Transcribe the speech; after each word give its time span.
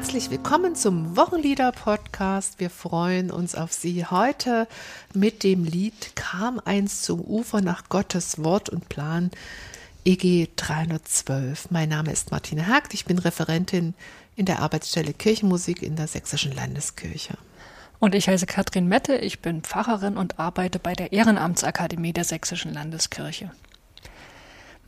Herzlich 0.00 0.30
willkommen 0.30 0.74
zum 0.74 1.14
Wochenlieder-Podcast. 1.14 2.58
Wir 2.58 2.70
freuen 2.70 3.30
uns 3.30 3.54
auf 3.54 3.74
Sie 3.74 4.06
heute 4.06 4.66
mit 5.12 5.42
dem 5.42 5.62
Lied 5.64 6.16
Kam 6.16 6.58
eins 6.64 7.02
zum 7.02 7.20
Ufer 7.20 7.60
nach 7.60 7.90
Gottes 7.90 8.42
Wort 8.42 8.70
und 8.70 8.88
Plan 8.88 9.30
EG 10.06 10.48
312. 10.56 11.70
Mein 11.70 11.90
Name 11.90 12.12
ist 12.12 12.30
Martine 12.30 12.66
Hagt. 12.66 12.94
Ich 12.94 13.04
bin 13.04 13.18
Referentin 13.18 13.92
in 14.36 14.46
der 14.46 14.60
Arbeitsstelle 14.60 15.12
Kirchenmusik 15.12 15.82
in 15.82 15.96
der 15.96 16.06
Sächsischen 16.06 16.52
Landeskirche. 16.52 17.34
Und 17.98 18.14
ich 18.14 18.26
heiße 18.26 18.46
Katrin 18.46 18.88
Mette. 18.88 19.16
Ich 19.16 19.40
bin 19.40 19.60
Pfarrerin 19.60 20.16
und 20.16 20.38
arbeite 20.38 20.78
bei 20.78 20.94
der 20.94 21.12
Ehrenamtsakademie 21.12 22.14
der 22.14 22.24
Sächsischen 22.24 22.72
Landeskirche. 22.72 23.50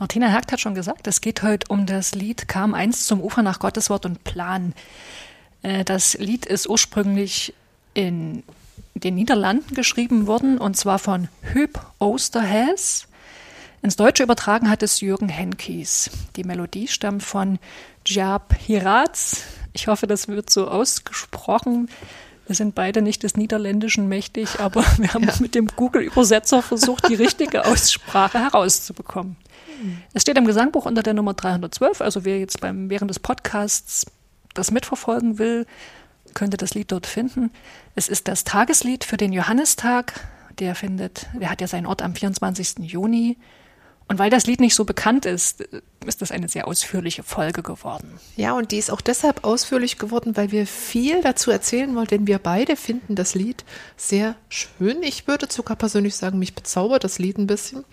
Martina 0.02 0.26
Hergt 0.26 0.50
hat 0.50 0.58
schon 0.58 0.74
gesagt, 0.74 1.06
es 1.06 1.20
geht 1.20 1.44
heute 1.44 1.68
um 1.68 1.86
das 1.86 2.12
Lied 2.12 2.48
Kam 2.48 2.74
eins 2.74 3.06
zum 3.06 3.20
Ufer 3.20 3.42
nach 3.42 3.60
Gottes 3.60 3.88
Wort 3.88 4.04
und 4.04 4.24
Plan. 4.24 4.74
Äh, 5.62 5.84
das 5.84 6.14
Lied 6.14 6.44
ist 6.44 6.68
ursprünglich 6.68 7.54
in 7.94 8.42
den 8.94 9.14
Niederlanden 9.14 9.76
geschrieben 9.76 10.26
worden 10.26 10.58
und 10.58 10.76
zwar 10.76 10.98
von 10.98 11.28
Hüb 11.42 11.78
Osterhäs. 12.00 13.06
Ins 13.80 13.94
Deutsche 13.94 14.24
übertragen 14.24 14.68
hat 14.68 14.82
es 14.82 15.00
Jürgen 15.00 15.28
Henkies. 15.28 16.10
Die 16.34 16.42
Melodie 16.42 16.88
stammt 16.88 17.22
von 17.22 17.60
Jab 18.04 18.56
Hiratz. 18.58 19.44
Ich 19.72 19.86
hoffe, 19.86 20.08
das 20.08 20.26
wird 20.26 20.50
so 20.50 20.66
ausgesprochen. 20.66 21.88
Wir 22.48 22.56
sind 22.56 22.74
beide 22.74 23.02
nicht 23.02 23.22
des 23.22 23.36
Niederländischen 23.36 24.08
mächtig, 24.08 24.58
aber 24.58 24.84
wir 24.98 25.14
haben 25.14 25.28
ja. 25.28 25.34
mit 25.38 25.54
dem 25.54 25.68
Google-Übersetzer 25.68 26.60
versucht, 26.60 27.08
die 27.08 27.14
richtige 27.14 27.64
Aussprache 27.66 28.40
herauszubekommen. 28.40 29.36
Es 30.12 30.22
steht 30.22 30.38
im 30.38 30.44
Gesangbuch 30.44 30.86
unter 30.86 31.02
der 31.02 31.14
Nummer 31.14 31.34
312, 31.34 32.00
also 32.00 32.24
wer 32.24 32.38
jetzt 32.38 32.60
beim, 32.60 32.90
während 32.90 33.10
des 33.10 33.18
Podcasts 33.18 34.06
das 34.54 34.70
mitverfolgen 34.70 35.38
will, 35.38 35.66
könnte 36.34 36.56
das 36.56 36.74
Lied 36.74 36.92
dort 36.92 37.06
finden. 37.06 37.50
Es 37.94 38.08
ist 38.08 38.28
das 38.28 38.44
Tageslied 38.44 39.04
für 39.04 39.16
den 39.16 39.32
Johannistag. 39.32 40.28
Der 40.58 40.74
findet, 40.74 41.26
der 41.34 41.50
hat 41.50 41.60
ja 41.60 41.66
seinen 41.66 41.86
Ort 41.86 42.02
am 42.02 42.14
24. 42.14 42.78
Juni. 42.80 43.38
Und 44.08 44.18
weil 44.18 44.30
das 44.30 44.46
Lied 44.46 44.60
nicht 44.60 44.74
so 44.74 44.84
bekannt 44.84 45.24
ist, 45.24 45.62
ist 46.04 46.20
das 46.20 46.32
eine 46.32 46.48
sehr 46.48 46.66
ausführliche 46.66 47.22
Folge 47.22 47.62
geworden. 47.62 48.20
Ja, 48.36 48.52
und 48.52 48.70
die 48.70 48.76
ist 48.76 48.90
auch 48.90 49.00
deshalb 49.00 49.44
ausführlich 49.44 49.96
geworden, 49.96 50.36
weil 50.36 50.50
wir 50.50 50.66
viel 50.66 51.22
dazu 51.22 51.50
erzählen 51.50 51.94
wollen, 51.94 52.08
denn 52.08 52.26
wir 52.26 52.38
beide 52.38 52.76
finden 52.76 53.14
das 53.14 53.34
Lied 53.34 53.64
sehr 53.96 54.34
schön. 54.48 55.02
Ich 55.02 55.26
würde 55.26 55.46
sogar 55.50 55.76
persönlich 55.76 56.14
sagen, 56.16 56.38
mich 56.38 56.54
bezaubert 56.54 57.04
das 57.04 57.18
Lied 57.18 57.38
ein 57.38 57.46
bisschen. 57.46 57.84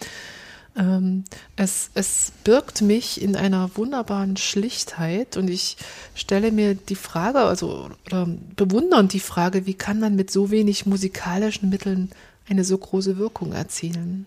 Ähm, 0.76 1.24
es, 1.56 1.90
es 1.94 2.32
birgt 2.44 2.82
mich 2.82 3.22
in 3.22 3.36
einer 3.36 3.72
wunderbaren 3.76 4.38
Schlichtheit 4.38 5.38
und 5.38 5.50
ich 5.50 5.78
stelle 6.16 6.52
mir 6.52 6.76
die 6.76 6.96
Frage, 6.96 7.40
also 7.40 7.90
oder 8.06 8.28
bewundern 8.56 9.08
die 9.08 9.20
Frage, 9.20 9.66
wie 9.66 9.74
kann 9.74 10.00
man 10.00 10.16
mit 10.16 10.32
so 10.32 10.52
wenig 10.52 10.86
musikalischen 10.86 11.70
Mitteln 11.70 12.10
eine 12.48 12.64
so 12.64 12.78
große 12.78 13.18
Wirkung 13.18 13.54
erzielen? 13.54 14.26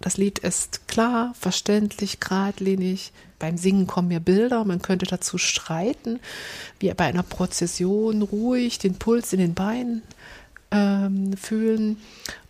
Das 0.00 0.16
Lied 0.16 0.38
ist 0.38 0.86
klar, 0.86 1.34
verständlich, 1.38 2.20
geradlinig. 2.20 3.12
Beim 3.40 3.56
Singen 3.56 3.86
kommen 3.86 4.08
mir 4.08 4.20
Bilder, 4.20 4.64
man 4.64 4.80
könnte 4.80 5.06
dazu 5.06 5.38
streiten, 5.38 6.20
wie 6.78 6.92
bei 6.94 7.04
einer 7.04 7.22
Prozession 7.22 8.22
ruhig 8.22 8.78
den 8.78 8.94
Puls 8.94 9.32
in 9.32 9.40
den 9.40 9.54
Beinen 9.54 10.02
ähm, 10.70 11.36
fühlen. 11.36 11.98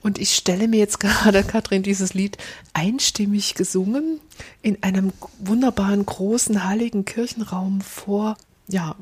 Und 0.03 0.19
ich 0.19 0.35
stelle 0.35 0.69
mir 0.69 0.79
jetzt 0.79 1.01
gerade, 1.01 1.43
Katrin, 1.43 1.83
dieses 1.83 2.15
Lied 2.15 2.39
einstimmig 2.73 3.55
gesungen 3.55 4.21
in 4.63 4.83
einem 4.83 5.13
wunderbaren, 5.39 6.05
großen, 6.05 6.65
heiligen 6.65 7.05
Kirchenraum 7.05 7.81
vor. 7.81 8.37
Ja, 8.69 8.97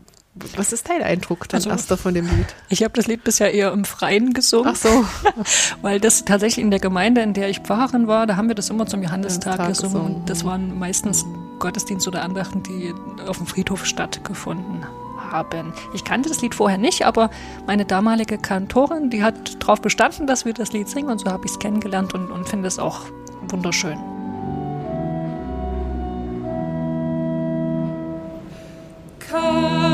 was 0.54 0.72
ist 0.72 0.88
dein 0.88 1.02
Eindruck 1.02 1.48
dann 1.48 1.58
also, 1.58 1.70
erster 1.70 1.96
von 1.96 2.12
dem 2.12 2.26
Lied? 2.26 2.46
Ich 2.68 2.82
habe 2.82 2.92
das 2.92 3.06
Lied 3.06 3.24
bisher 3.24 3.54
eher 3.54 3.72
im 3.72 3.86
Freien 3.86 4.34
gesungen. 4.34 4.72
Ach 4.74 4.76
so. 4.76 5.06
Weil 5.82 5.98
das 5.98 6.26
tatsächlich 6.26 6.62
in 6.62 6.70
der 6.70 6.80
Gemeinde, 6.80 7.22
in 7.22 7.32
der 7.32 7.48
ich 7.48 7.60
Pfarrerin 7.60 8.06
war, 8.06 8.26
da 8.26 8.36
haben 8.36 8.48
wir 8.48 8.54
das 8.54 8.68
immer 8.68 8.86
zum 8.86 9.02
Johannistag 9.02 9.66
gesungen. 9.66 9.92
gesungen. 9.92 10.14
Und 10.16 10.30
das 10.30 10.44
waren 10.44 10.78
meistens 10.78 11.24
Gottesdienste 11.58 12.10
oder 12.10 12.22
Andachten, 12.22 12.62
die 12.62 12.92
auf 13.26 13.38
dem 13.38 13.46
Friedhof 13.46 13.86
stattgefunden 13.86 14.84
haben. 15.36 15.72
Ich 15.92 16.04
kannte 16.04 16.28
das 16.28 16.40
Lied 16.40 16.54
vorher 16.54 16.78
nicht, 16.78 17.04
aber 17.04 17.30
meine 17.66 17.84
damalige 17.84 18.38
Kantorin, 18.38 19.10
die 19.10 19.22
hat 19.22 19.62
darauf 19.62 19.80
bestanden, 19.80 20.26
dass 20.26 20.44
wir 20.44 20.54
das 20.54 20.72
Lied 20.72 20.88
singen 20.88 21.10
und 21.10 21.18
so 21.18 21.30
habe 21.30 21.44
ich 21.44 21.52
es 21.52 21.58
kennengelernt 21.58 22.14
und, 22.14 22.30
und 22.30 22.48
finde 22.48 22.68
es 22.68 22.78
auch 22.78 23.00
wunderschön. 23.48 23.98
Kam 29.18 29.85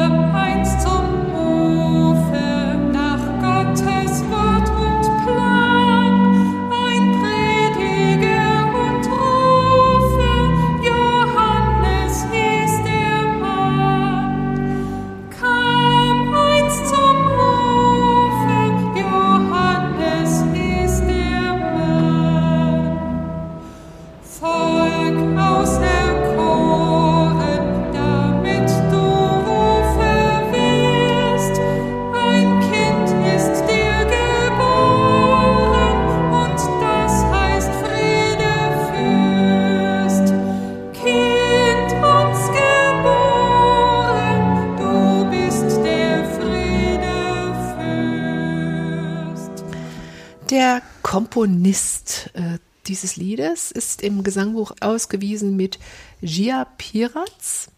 Komponist 51.03 52.31
äh, 52.35 52.59
dieses 52.87 53.17
Liedes 53.17 53.71
ist 53.71 54.03
im 54.03 54.23
Gesangbuch 54.23 54.73
ausgewiesen 54.81 55.57
mit 55.57 55.79
Gia 56.21 56.65
Piratz. 56.79 57.69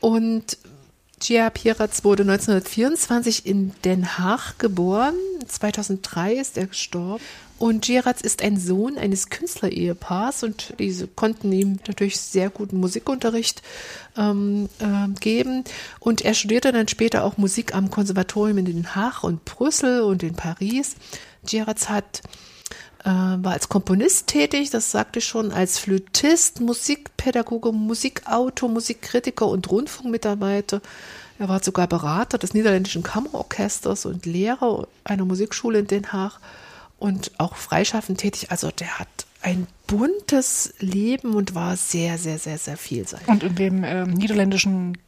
Und 0.00 0.58
Gia 1.20 1.50
Piratz 1.50 2.04
wurde 2.04 2.22
1924 2.22 3.46
in 3.46 3.72
Den 3.84 4.18
Haag 4.18 4.58
geboren. 4.58 5.14
2003 5.46 6.34
ist 6.34 6.58
er 6.58 6.66
gestorben. 6.66 7.22
Und 7.58 7.84
Giratz 7.84 8.22
ist 8.22 8.42
ein 8.42 8.58
Sohn 8.58 8.98
eines 8.98 9.30
Künstlerehepaars 9.30 10.42
und 10.42 10.74
diese 10.80 11.06
konnten 11.06 11.52
ihm 11.52 11.78
natürlich 11.86 12.18
sehr 12.18 12.50
guten 12.50 12.80
Musikunterricht 12.80 13.62
ähm, 14.16 14.68
äh, 14.80 15.08
geben. 15.20 15.62
Und 16.00 16.22
er 16.22 16.34
studierte 16.34 16.72
dann 16.72 16.88
später 16.88 17.22
auch 17.22 17.36
Musik 17.36 17.72
am 17.72 17.88
Konservatorium 17.88 18.58
in 18.58 18.64
Den 18.64 18.96
Haag 18.96 19.22
und 19.22 19.44
Brüssel 19.44 20.00
und 20.00 20.24
in 20.24 20.34
Paris. 20.34 20.96
Giratz 21.44 21.88
hat 21.88 22.22
äh, 23.04 23.08
war 23.08 23.52
als 23.52 23.68
Komponist 23.68 24.28
tätig, 24.28 24.70
das 24.70 24.90
sagte 24.90 25.18
ich 25.18 25.24
schon, 25.24 25.52
als 25.52 25.78
Flötist, 25.78 26.60
Musikpädagoge, 26.60 27.72
Musikautor, 27.72 28.68
Musikkritiker 28.68 29.48
und 29.48 29.70
Rundfunkmitarbeiter. 29.70 30.80
Er 31.38 31.48
war 31.48 31.62
sogar 31.62 31.88
Berater 31.88 32.38
des 32.38 32.54
niederländischen 32.54 33.02
Kammerorchesters 33.02 34.06
und 34.06 34.26
Lehrer 34.26 34.86
einer 35.02 35.24
Musikschule 35.24 35.80
in 35.80 35.86
Den 35.88 36.12
Haag 36.12 36.38
und 36.98 37.32
auch 37.38 37.56
freischaffend 37.56 38.20
tätig. 38.20 38.52
Also 38.52 38.70
der 38.70 39.00
hat 39.00 39.08
ein 39.40 39.66
buntes 39.88 40.74
Leben 40.78 41.34
und 41.34 41.56
war 41.56 41.76
sehr, 41.76 42.18
sehr, 42.18 42.38
sehr, 42.38 42.58
sehr 42.58 42.76
vielseitig. 42.76 43.26
Und 43.26 43.42
in 43.42 43.56
dem 43.56 43.82
äh, 43.82 44.06
niederländischen 44.06 44.98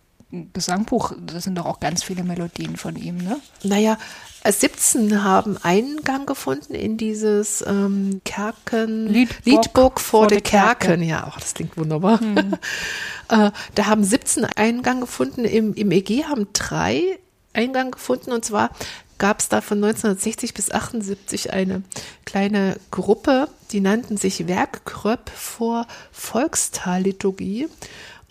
Gesangbuch, 0.52 1.12
da 1.24 1.40
sind 1.40 1.56
doch 1.56 1.66
auch 1.66 1.80
ganz 1.80 2.02
viele 2.02 2.24
Melodien 2.24 2.76
von 2.76 2.96
ihm, 2.96 3.18
ne? 3.18 3.40
Naja, 3.62 3.98
17 4.46 5.22
haben 5.24 5.56
Eingang 5.62 6.26
gefunden 6.26 6.74
in 6.74 6.96
dieses 6.98 7.64
ähm, 7.66 8.20
Kerken 8.24 9.06
Liedbook 9.06 10.00
vor, 10.00 10.20
vor 10.20 10.26
der 10.26 10.42
Kerken. 10.42 10.86
Kerken. 10.86 11.02
Ja, 11.02 11.26
auch 11.26 11.38
das 11.38 11.54
klingt 11.54 11.76
wunderbar. 11.76 12.20
Hm. 12.20 12.36
äh, 13.30 13.50
da 13.74 13.86
haben 13.86 14.04
17 14.04 14.44
Eingang 14.44 15.00
gefunden. 15.00 15.44
Im, 15.44 15.72
Im 15.74 15.90
EG 15.90 16.24
haben 16.24 16.48
drei 16.52 17.18
Eingang 17.54 17.92
gefunden 17.92 18.32
und 18.32 18.44
zwar 18.44 18.70
gab 19.18 19.40
es 19.40 19.48
da 19.48 19.60
von 19.60 19.82
1960 19.82 20.54
bis 20.54 20.70
78 20.70 21.52
eine 21.52 21.82
kleine 22.24 22.76
Gruppe, 22.90 23.48
die 23.70 23.80
nannten 23.80 24.16
sich 24.16 24.48
Werkkröpp 24.48 25.30
vor 25.30 25.86
Volkstalliturgie. 26.12 27.68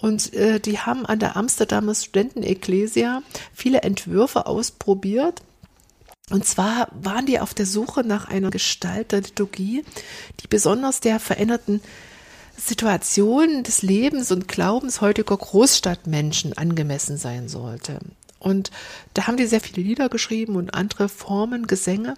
Und 0.03 0.33
äh, 0.33 0.59
die 0.59 0.79
haben 0.79 1.05
an 1.05 1.19
der 1.19 1.37
Amsterdamer 1.37 1.95
Studentenekklesia 1.95 3.21
viele 3.53 3.83
Entwürfe 3.83 4.47
ausprobiert 4.47 5.41
und 6.29 6.45
zwar 6.45 6.89
waren 6.91 7.25
die 7.25 7.39
auf 7.39 7.53
der 7.53 7.65
Suche 7.65 8.01
nach 8.01 8.27
einer 8.27 8.49
Gestalt 8.49 9.13
der 9.13 9.21
Liturgie, 9.21 9.85
die 10.41 10.47
besonders 10.47 10.99
der 10.99 11.21
veränderten 11.21 11.81
Situation 12.57 13.63
des 13.63 13.81
Lebens 13.81 14.29
und 14.31 14.49
Glaubens 14.49 14.99
heutiger 14.99 15.37
Großstadtmenschen 15.37 16.57
angemessen 16.57 17.15
sein 17.15 17.47
sollte. 17.47 17.99
Und 18.39 18.71
da 19.13 19.27
haben 19.27 19.37
die 19.37 19.45
sehr 19.45 19.61
viele 19.61 19.83
Lieder 19.87 20.09
geschrieben 20.09 20.57
und 20.57 20.73
andere 20.73 21.07
Formen, 21.07 21.65
Gesänge 21.65 22.15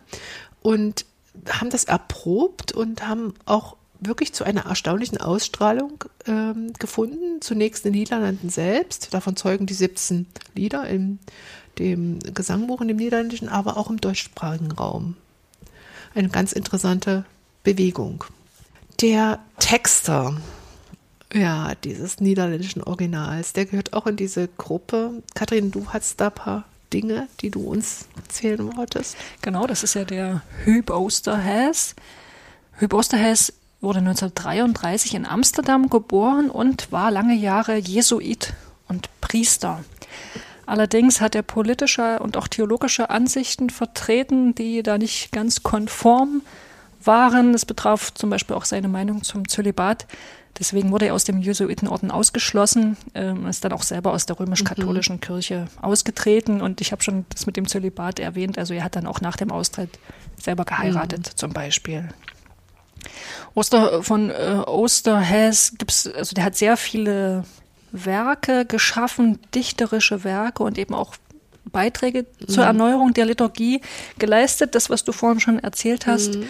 und 0.64 1.06
haben 1.50 1.70
das 1.70 1.84
erprobt 1.84 2.72
und 2.72 3.08
haben 3.08 3.36
auch 3.46 3.76
wirklich 4.00 4.34
zu 4.34 4.44
einer 4.44 4.66
erstaunlichen 4.66 5.20
Ausstrahlung 5.20 6.04
ähm, 6.28 6.74
gefunden. 6.80 7.42
Zunächst 7.42 7.86
in 7.86 7.94
den 7.94 8.00
Niederlanden 8.00 8.50
selbst, 8.50 9.14
davon 9.14 9.36
zeugen 9.36 9.66
die 9.66 9.74
17 9.74 10.28
Lieder 10.54 10.88
in 10.88 11.20
dem 11.80 12.20
Gesangbuch 12.20 12.82
in 12.82 12.88
dem 12.88 12.98
Niederländischen, 12.98 13.50
aber 13.50 13.78
auch 13.78 13.90
im 13.90 14.00
deutschsprachigen 14.00 14.72
Raum. 14.72 15.16
Eine 16.14 16.30
ganz 16.30 16.54
interessante 16.54 17.26
Bewegung. 17.64 18.24
Der 19.02 19.40
Texter, 19.60 20.38
ja, 21.34 21.76
dieses 21.84 22.22
niederländischen 22.22 22.82
Originals, 22.82 23.52
der 23.52 23.66
gehört 23.66 23.94
auch 23.94 24.08
in 24.08 24.16
diese 24.16 24.48
Gruppe. 24.48 25.22
Kathrin, 25.34 25.72
du 25.72 25.88
hast 25.90 26.22
da 26.22 26.28
ein 26.28 26.34
paar 26.34 26.64
Dinge, 26.94 27.28
die 27.42 27.50
du 27.50 27.62
uns 27.62 28.08
erzählen 28.16 28.78
wolltest. 28.78 29.18
Genau, 29.42 29.68
das 29.68 29.84
ist 29.84 29.96
ja 29.96 30.06
der 30.06 30.44
Huub 30.66 30.90
Osterhaes. 30.90 31.96
Huub 32.80 32.94
Osterhaes 32.94 33.52
wurde 33.86 34.00
1933 34.00 35.14
in 35.16 35.26
Amsterdam 35.26 35.90
geboren 35.90 36.50
und 36.50 36.92
war 36.92 37.12
lange 37.12 37.36
Jahre 37.36 37.78
Jesuit 37.78 38.54
und 38.90 39.10
Priester. 39.22 39.84
Allerdings 40.66 41.22
hat 41.22 41.36
er 41.36 41.44
politische 41.44 42.20
und 42.20 42.36
auch 42.36 42.48
theologische 42.48 43.10
Ansichten 43.10 43.70
vertreten, 43.70 44.56
die 44.56 44.82
da 44.82 44.98
nicht 44.98 45.32
ganz 45.32 45.62
konform 45.64 46.42
waren. 47.04 47.54
Es 47.54 47.66
betraf 47.66 48.14
zum 48.14 48.32
Beispiel 48.32 48.56
auch 48.56 48.66
seine 48.66 48.88
Meinung 48.88 49.24
zum 49.24 49.48
Zölibat. 49.48 50.08
Deswegen 50.58 50.92
wurde 50.92 51.08
er 51.08 51.14
aus 51.14 51.26
dem 51.26 51.40
Jesuitenorden 51.40 52.10
ausgeschlossen, 52.10 52.98
ähm, 53.14 53.46
ist 53.46 53.64
dann 53.66 53.74
auch 53.74 53.84
selber 53.84 54.14
aus 54.14 54.26
der 54.26 54.40
römisch-katholischen 54.40 55.18
mhm. 55.18 55.22
Kirche 55.22 55.68
ausgetreten. 55.82 56.62
Und 56.62 56.82
ich 56.82 56.92
habe 56.92 57.04
schon 57.04 57.26
das 57.30 57.46
mit 57.46 57.58
dem 57.58 57.68
Zölibat 57.68 58.20
erwähnt. 58.20 58.58
Also 58.58 58.74
er 58.74 58.84
hat 58.84 58.96
dann 58.96 59.06
auch 59.06 59.22
nach 59.22 59.36
dem 59.36 59.52
Austritt 59.52 60.00
selber 60.42 60.66
geheiratet, 60.66 61.32
mhm. 61.34 61.38
zum 61.38 61.54
Beispiel. 61.54 62.10
Oster 63.54 64.04
von 64.04 64.30
äh, 64.30 64.62
Osterhäs 64.66 65.74
gibt's, 65.78 66.08
also 66.08 66.34
der 66.34 66.44
hat 66.44 66.56
sehr 66.56 66.78
viele 66.78 67.44
Werke 67.92 68.66
geschaffen, 68.66 69.40
dichterische 69.54 70.24
Werke 70.24 70.64
und 70.64 70.78
eben 70.78 70.94
auch 70.94 71.16
Beiträge 71.72 72.26
mhm. 72.40 72.48
zur 72.48 72.66
Erneuerung 72.66 73.14
der 73.14 73.26
Liturgie 73.26 73.82
geleistet, 74.20 74.76
das, 74.76 74.90
was 74.90 75.04
du 75.04 75.12
vorhin 75.12 75.40
schon 75.40 75.60
erzählt 75.60 76.08
hast. 76.08 76.36
Mhm. 76.36 76.48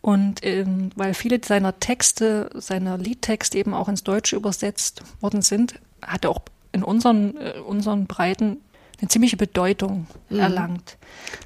Und 0.00 0.44
ähm, 0.44 0.90
weil 0.96 1.14
viele 1.14 1.40
seiner 1.42 1.80
Texte, 1.80 2.50
seiner 2.54 2.98
Liedtexte 2.98 3.56
eben 3.56 3.72
auch 3.72 3.88
ins 3.88 4.04
Deutsche 4.04 4.36
übersetzt 4.36 5.02
worden 5.20 5.40
sind, 5.40 5.80
hat 6.02 6.24
er 6.24 6.30
auch 6.30 6.42
in 6.72 6.82
unseren, 6.82 7.36
äh, 7.38 7.54
unseren 7.66 8.06
Breiten 8.06 8.58
eine 9.04 9.08
ziemliche 9.10 9.36
Bedeutung 9.36 10.06
mhm. 10.30 10.40
erlangt. 10.40 10.96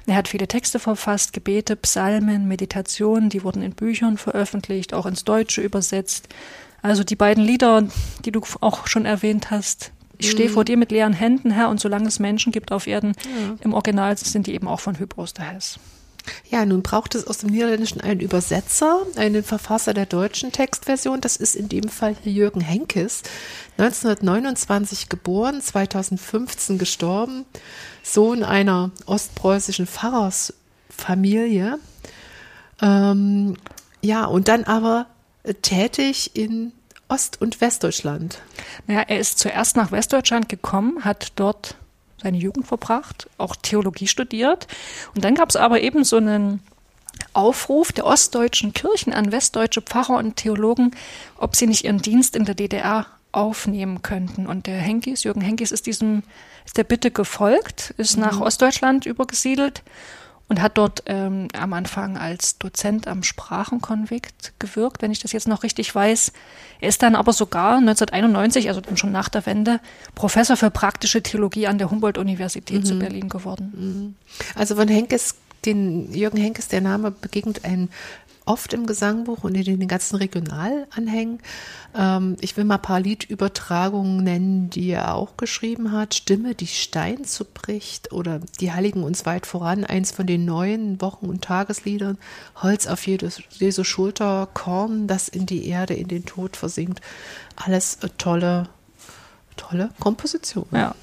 Er 0.07 0.15
hat 0.15 0.29
viele 0.29 0.47
Texte 0.47 0.79
verfasst, 0.79 1.33
Gebete, 1.33 1.75
Psalmen, 1.75 2.47
Meditationen, 2.47 3.29
die 3.29 3.43
wurden 3.43 3.61
in 3.61 3.73
Büchern 3.73 4.17
veröffentlicht, 4.17 4.93
auch 4.93 5.05
ins 5.05 5.25
Deutsche 5.25 5.61
übersetzt. 5.61 6.29
Also 6.81 7.03
die 7.03 7.17
beiden 7.17 7.43
Lieder, 7.43 7.87
die 8.23 8.31
du 8.31 8.41
auch 8.61 8.87
schon 8.87 9.05
erwähnt 9.05 9.51
hast, 9.51 9.91
ich 10.17 10.31
stehe 10.31 10.49
mhm. 10.49 10.53
vor 10.53 10.65
dir 10.65 10.77
mit 10.77 10.91
leeren 10.91 11.13
Händen, 11.13 11.51
Herr, 11.51 11.69
und 11.69 11.79
solange 11.79 12.07
es 12.07 12.19
Menschen 12.19 12.51
gibt 12.51 12.71
auf 12.71 12.87
Erden, 12.87 13.13
ja. 13.23 13.55
im 13.61 13.73
Original 13.73 14.17
sind 14.17 14.47
die 14.47 14.53
eben 14.53 14.67
auch 14.67 14.79
von 14.79 14.99
Hybros 14.99 15.33
der 15.33 15.45
Hess. 15.45 15.79
Ja, 16.49 16.65
nun 16.65 16.81
braucht 16.81 17.15
es 17.15 17.27
aus 17.27 17.39
dem 17.39 17.49
Niederländischen 17.49 18.01
einen 18.01 18.19
Übersetzer, 18.19 19.05
einen 19.15 19.43
Verfasser 19.43 19.93
der 19.93 20.05
deutschen 20.05 20.51
Textversion. 20.51 21.21
Das 21.21 21.35
ist 21.35 21.55
in 21.55 21.69
dem 21.69 21.89
Fall 21.89 22.15
hier 22.23 22.33
Jürgen 22.33 22.61
Henkes, 22.61 23.23
1929 23.77 25.09
geboren, 25.09 25.61
2015 25.61 26.77
gestorben, 26.77 27.45
Sohn 28.03 28.43
einer 28.43 28.91
ostpreußischen 29.05 29.87
Pfarrersfamilie. 29.87 31.77
Ähm, 32.81 33.57
ja, 34.01 34.25
und 34.25 34.47
dann 34.47 34.63
aber 34.63 35.07
tätig 35.61 36.31
in 36.35 36.71
Ost- 37.09 37.41
und 37.41 37.59
Westdeutschland. 37.59 38.41
Naja, 38.87 39.01
er 39.07 39.19
ist 39.19 39.39
zuerst 39.39 39.75
nach 39.75 39.91
Westdeutschland 39.91 40.47
gekommen, 40.47 41.03
hat 41.03 41.33
dort 41.35 41.75
seine 42.21 42.37
Jugend 42.37 42.67
verbracht, 42.67 43.29
auch 43.37 43.55
Theologie 43.55 44.07
studiert. 44.07 44.67
Und 45.15 45.23
dann 45.23 45.35
gab 45.35 45.49
es 45.49 45.55
aber 45.55 45.81
eben 45.81 46.03
so 46.03 46.17
einen 46.17 46.61
Aufruf 47.33 47.91
der 47.91 48.05
ostdeutschen 48.05 48.73
Kirchen 48.73 49.13
an 49.13 49.31
westdeutsche 49.31 49.81
Pfarrer 49.81 50.17
und 50.17 50.37
Theologen, 50.37 50.91
ob 51.37 51.55
sie 51.55 51.67
nicht 51.67 51.83
ihren 51.83 52.01
Dienst 52.01 52.35
in 52.35 52.45
der 52.45 52.55
DDR 52.55 53.05
aufnehmen 53.31 54.01
könnten. 54.01 54.47
Und 54.47 54.67
der 54.67 54.77
Henkis, 54.77 55.23
Jürgen 55.23 55.41
Henkis, 55.41 55.71
ist 55.71 55.85
diesem, 55.85 56.23
ist 56.65 56.77
der 56.77 56.83
Bitte 56.83 57.11
gefolgt, 57.11 57.93
ist 57.97 58.17
mhm. 58.17 58.23
nach 58.23 58.41
Ostdeutschland 58.41 59.05
übergesiedelt 59.05 59.83
und 60.49 60.61
hat 60.61 60.77
dort 60.77 61.03
ähm, 61.05 61.47
am 61.57 61.73
Anfang 61.73 62.17
als 62.17 62.57
Dozent 62.57 63.07
am 63.07 63.23
Sprachenkonvikt 63.23 64.53
gewirkt, 64.59 65.01
wenn 65.01 65.11
ich 65.11 65.19
das 65.19 65.31
jetzt 65.31 65.47
noch 65.47 65.63
richtig 65.63 65.93
weiß. 65.93 66.33
Er 66.81 66.89
ist 66.89 67.03
dann 67.03 67.15
aber 67.15 67.33
sogar 67.33 67.77
1991, 67.77 68.67
also 68.67 68.81
schon 68.95 69.11
nach 69.11 69.29
der 69.29 69.45
Wende, 69.45 69.79
Professor 70.15 70.57
für 70.57 70.71
praktische 70.71 71.21
Theologie 71.21 71.67
an 71.67 71.77
der 71.77 71.91
Humboldt-Universität 71.91 72.81
mhm. 72.81 72.85
zu 72.85 72.99
Berlin 72.99 73.29
geworden. 73.29 73.73
Mhm. 73.75 74.15
Also 74.55 74.75
von 74.75 74.87
Henkes, 74.87 75.35
den 75.65 76.11
Jürgen 76.13 76.37
Henkes, 76.37 76.67
der 76.67 76.81
Name 76.81 77.11
begegnet 77.11 77.63
ein 77.63 77.89
oft 78.45 78.73
im 78.73 78.85
Gesangbuch 78.85 79.43
und 79.43 79.55
in 79.55 79.79
den 79.79 79.87
ganzen 79.87 80.15
Regionalanhängen. 80.15 81.39
Ähm, 81.95 82.35
ich 82.41 82.57
will 82.57 82.63
mal 82.63 82.75
ein 82.75 82.81
paar 82.81 82.99
Liedübertragungen 82.99 84.23
nennen, 84.23 84.69
die 84.69 84.89
er 84.89 85.15
auch 85.15 85.37
geschrieben 85.37 85.91
hat. 85.91 86.13
Stimme, 86.15 86.55
die 86.55 86.67
Stein 86.67 87.25
zubricht 87.25 88.11
oder 88.11 88.39
Die 88.59 88.71
Heiligen 88.71 89.03
uns 89.03 89.25
weit 89.25 89.45
voran, 89.45 89.85
eins 89.85 90.11
von 90.11 90.27
den 90.27 90.45
neuen 90.45 90.99
Wochen- 91.01 91.27
und 91.27 91.43
Tagesliedern. 91.43 92.17
Holz 92.55 92.87
auf 92.87 93.05
jede, 93.07 93.29
jede 93.51 93.85
Schulter, 93.85 94.47
Korn, 94.53 95.07
das 95.07 95.27
in 95.27 95.45
die 95.45 95.67
Erde, 95.67 95.93
in 95.93 96.07
den 96.07 96.25
Tod 96.25 96.57
versinkt. 96.57 97.01
Alles 97.55 97.99
tolle, 98.17 98.69
tolle 99.55 99.89
Komposition. 99.99 100.65
Ja. 100.71 100.95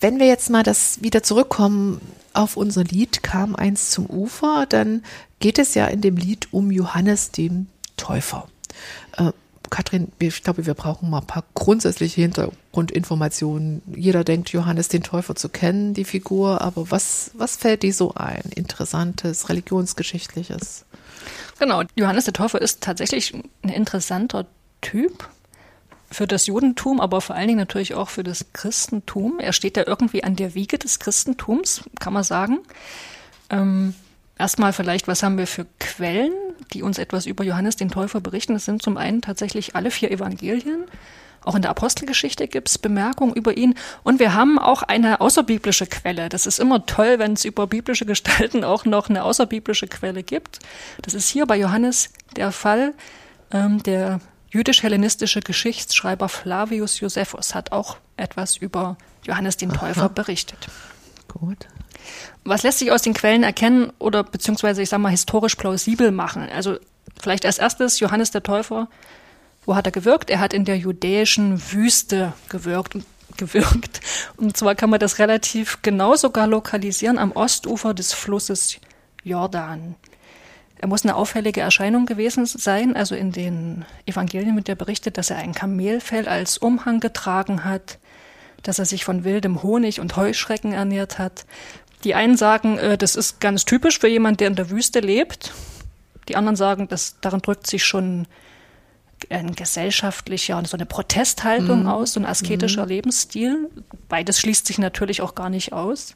Wenn 0.00 0.18
wir 0.18 0.26
jetzt 0.26 0.50
mal 0.50 0.62
das 0.62 1.02
wieder 1.02 1.22
zurückkommen 1.22 2.00
auf 2.34 2.56
unser 2.56 2.84
Lied 2.84 3.22
kam 3.22 3.56
eins 3.56 3.90
zum 3.90 4.06
Ufer, 4.06 4.66
dann 4.68 5.02
geht 5.40 5.58
es 5.58 5.74
ja 5.74 5.86
in 5.86 6.00
dem 6.00 6.16
Lied 6.16 6.48
um 6.52 6.70
Johannes 6.70 7.30
dem 7.30 7.66
Täufer. 7.96 8.48
Äh, 9.16 9.32
Katrin, 9.70 10.12
ich 10.18 10.42
glaube, 10.42 10.66
wir 10.66 10.74
brauchen 10.74 11.10
mal 11.10 11.18
ein 11.18 11.26
paar 11.26 11.44
grundsätzliche 11.54 12.20
Hintergrundinformationen. 12.20 13.82
Jeder 13.94 14.22
denkt, 14.22 14.50
Johannes 14.50 14.88
den 14.88 15.02
Täufer 15.02 15.34
zu 15.34 15.48
kennen, 15.48 15.94
die 15.94 16.04
Figur, 16.04 16.60
aber 16.60 16.90
was, 16.90 17.32
was 17.34 17.56
fällt 17.56 17.82
dir 17.82 17.92
so 17.92 18.14
ein? 18.14 18.42
Interessantes, 18.54 19.48
religionsgeschichtliches? 19.48 20.84
Genau, 21.58 21.82
Johannes 21.96 22.24
der 22.24 22.34
Täufer 22.34 22.60
ist 22.60 22.82
tatsächlich 22.82 23.34
ein 23.34 23.68
interessanter 23.68 24.46
Typ 24.82 25.28
für 26.10 26.26
das 26.26 26.46
Judentum, 26.46 27.00
aber 27.00 27.20
vor 27.20 27.34
allen 27.34 27.48
Dingen 27.48 27.58
natürlich 27.58 27.94
auch 27.94 28.10
für 28.10 28.22
das 28.22 28.46
Christentum. 28.52 29.40
Er 29.40 29.52
steht 29.52 29.76
ja 29.76 29.84
irgendwie 29.86 30.22
an 30.22 30.36
der 30.36 30.54
Wiege 30.54 30.78
des 30.78 31.00
Christentums, 31.00 31.82
kann 31.98 32.12
man 32.12 32.22
sagen. 32.22 32.58
Ähm, 33.50 33.94
erstmal 34.38 34.72
vielleicht, 34.72 35.08
was 35.08 35.22
haben 35.22 35.38
wir 35.38 35.46
für 35.46 35.66
Quellen, 35.78 36.32
die 36.72 36.82
uns 36.82 36.98
etwas 36.98 37.26
über 37.26 37.44
Johannes 37.44 37.76
den 37.76 37.90
Täufer 37.90 38.20
berichten? 38.20 38.54
Das 38.54 38.64
sind 38.64 38.82
zum 38.82 38.96
einen 38.96 39.22
tatsächlich 39.22 39.76
alle 39.76 39.90
vier 39.90 40.10
Evangelien. 40.10 40.84
Auch 41.44 41.54
in 41.54 41.62
der 41.62 41.70
Apostelgeschichte 41.70 42.48
gibt 42.48 42.68
es 42.68 42.76
Bemerkungen 42.76 43.32
über 43.32 43.56
ihn. 43.56 43.74
Und 44.02 44.18
wir 44.18 44.34
haben 44.34 44.58
auch 44.58 44.82
eine 44.82 45.20
außerbiblische 45.20 45.86
Quelle. 45.86 46.28
Das 46.28 46.44
ist 46.44 46.58
immer 46.58 46.86
toll, 46.86 47.20
wenn 47.20 47.34
es 47.34 47.44
über 47.44 47.68
biblische 47.68 48.04
Gestalten 48.04 48.64
auch 48.64 48.84
noch 48.84 49.08
eine 49.08 49.22
außerbiblische 49.22 49.86
Quelle 49.86 50.24
gibt. 50.24 50.58
Das 51.02 51.14
ist 51.14 51.28
hier 51.28 51.46
bei 51.46 51.56
Johannes 51.56 52.10
der 52.34 52.50
Fall. 52.50 52.94
Ähm, 53.52 53.80
der 53.84 54.18
jüdisch-hellenistische 54.50 55.40
Geschichtsschreiber 55.40 56.28
Flavius 56.28 56.98
Josephus 56.98 57.54
hat 57.54 57.70
auch 57.70 57.98
etwas 58.16 58.56
über 58.56 58.96
Johannes 59.22 59.56
den 59.56 59.72
Täufer 59.72 60.02
Aha. 60.02 60.08
berichtet. 60.08 60.66
Gut. 61.28 61.68
Was 62.44 62.62
lässt 62.62 62.78
sich 62.78 62.92
aus 62.92 63.02
den 63.02 63.14
Quellen 63.14 63.42
erkennen 63.42 63.92
oder 63.98 64.22
beziehungsweise 64.24 64.82
ich 64.82 64.88
sage 64.88 65.02
mal 65.02 65.10
historisch 65.10 65.54
plausibel 65.56 66.10
machen? 66.10 66.48
Also 66.54 66.76
vielleicht 67.20 67.46
als 67.46 67.58
erstes 67.58 68.00
Johannes 68.00 68.30
der 68.30 68.42
Täufer. 68.42 68.88
Wo 69.64 69.74
hat 69.74 69.86
er 69.86 69.92
gewirkt? 69.92 70.30
Er 70.30 70.40
hat 70.40 70.52
in 70.52 70.64
der 70.64 70.78
judäischen 70.78 71.60
Wüste 71.72 72.32
gewirkt 72.48 72.96
gewirkt. 73.36 74.00
Und 74.36 74.56
zwar 74.56 74.74
kann 74.74 74.90
man 74.90 75.00
das 75.00 75.18
relativ 75.18 75.82
genau 75.82 76.16
sogar 76.16 76.46
lokalisieren 76.46 77.18
am 77.18 77.32
Ostufer 77.32 77.94
des 77.94 78.12
Flusses 78.12 78.78
Jordan. 79.24 79.94
Er 80.78 80.88
muss 80.88 81.04
eine 81.04 81.16
auffällige 81.16 81.60
Erscheinung 81.60 82.06
gewesen 82.06 82.44
sein. 82.46 82.96
Also 82.96 83.14
in 83.14 83.32
den 83.32 83.84
Evangelien 84.04 84.56
wird 84.56 84.68
ja 84.68 84.74
berichtet, 84.74 85.16
dass 85.16 85.30
er 85.30 85.38
ein 85.38 85.54
Kamelfell 85.54 86.28
als 86.28 86.58
Umhang 86.58 87.00
getragen 87.00 87.64
hat, 87.64 87.98
dass 88.62 88.78
er 88.78 88.84
sich 88.84 89.04
von 89.04 89.24
wildem 89.24 89.62
Honig 89.62 90.00
und 90.00 90.16
Heuschrecken 90.16 90.72
ernährt 90.72 91.18
hat. 91.18 91.46
Die 92.06 92.14
einen 92.14 92.36
sagen, 92.36 92.78
äh, 92.78 92.96
das 92.96 93.16
ist 93.16 93.40
ganz 93.40 93.64
typisch 93.64 93.98
für 93.98 94.06
jemanden, 94.06 94.36
der 94.36 94.46
in 94.46 94.54
der 94.54 94.70
Wüste 94.70 95.00
lebt. 95.00 95.52
Die 96.28 96.36
anderen 96.36 96.54
sagen, 96.54 96.86
dass 96.86 97.16
darin 97.20 97.42
drückt 97.42 97.66
sich 97.66 97.84
schon 97.84 98.28
ein 99.28 99.56
gesellschaftlicher, 99.56 100.62
so 100.66 100.76
eine 100.76 100.86
Protesthaltung 100.86 101.80
mhm. 101.80 101.88
aus, 101.88 102.12
so 102.12 102.20
ein 102.20 102.26
asketischer 102.26 102.84
mhm. 102.84 102.90
Lebensstil. 102.90 103.70
Beides 104.08 104.38
schließt 104.38 104.68
sich 104.68 104.78
natürlich 104.78 105.20
auch 105.20 105.34
gar 105.34 105.50
nicht 105.50 105.72
aus. 105.72 106.14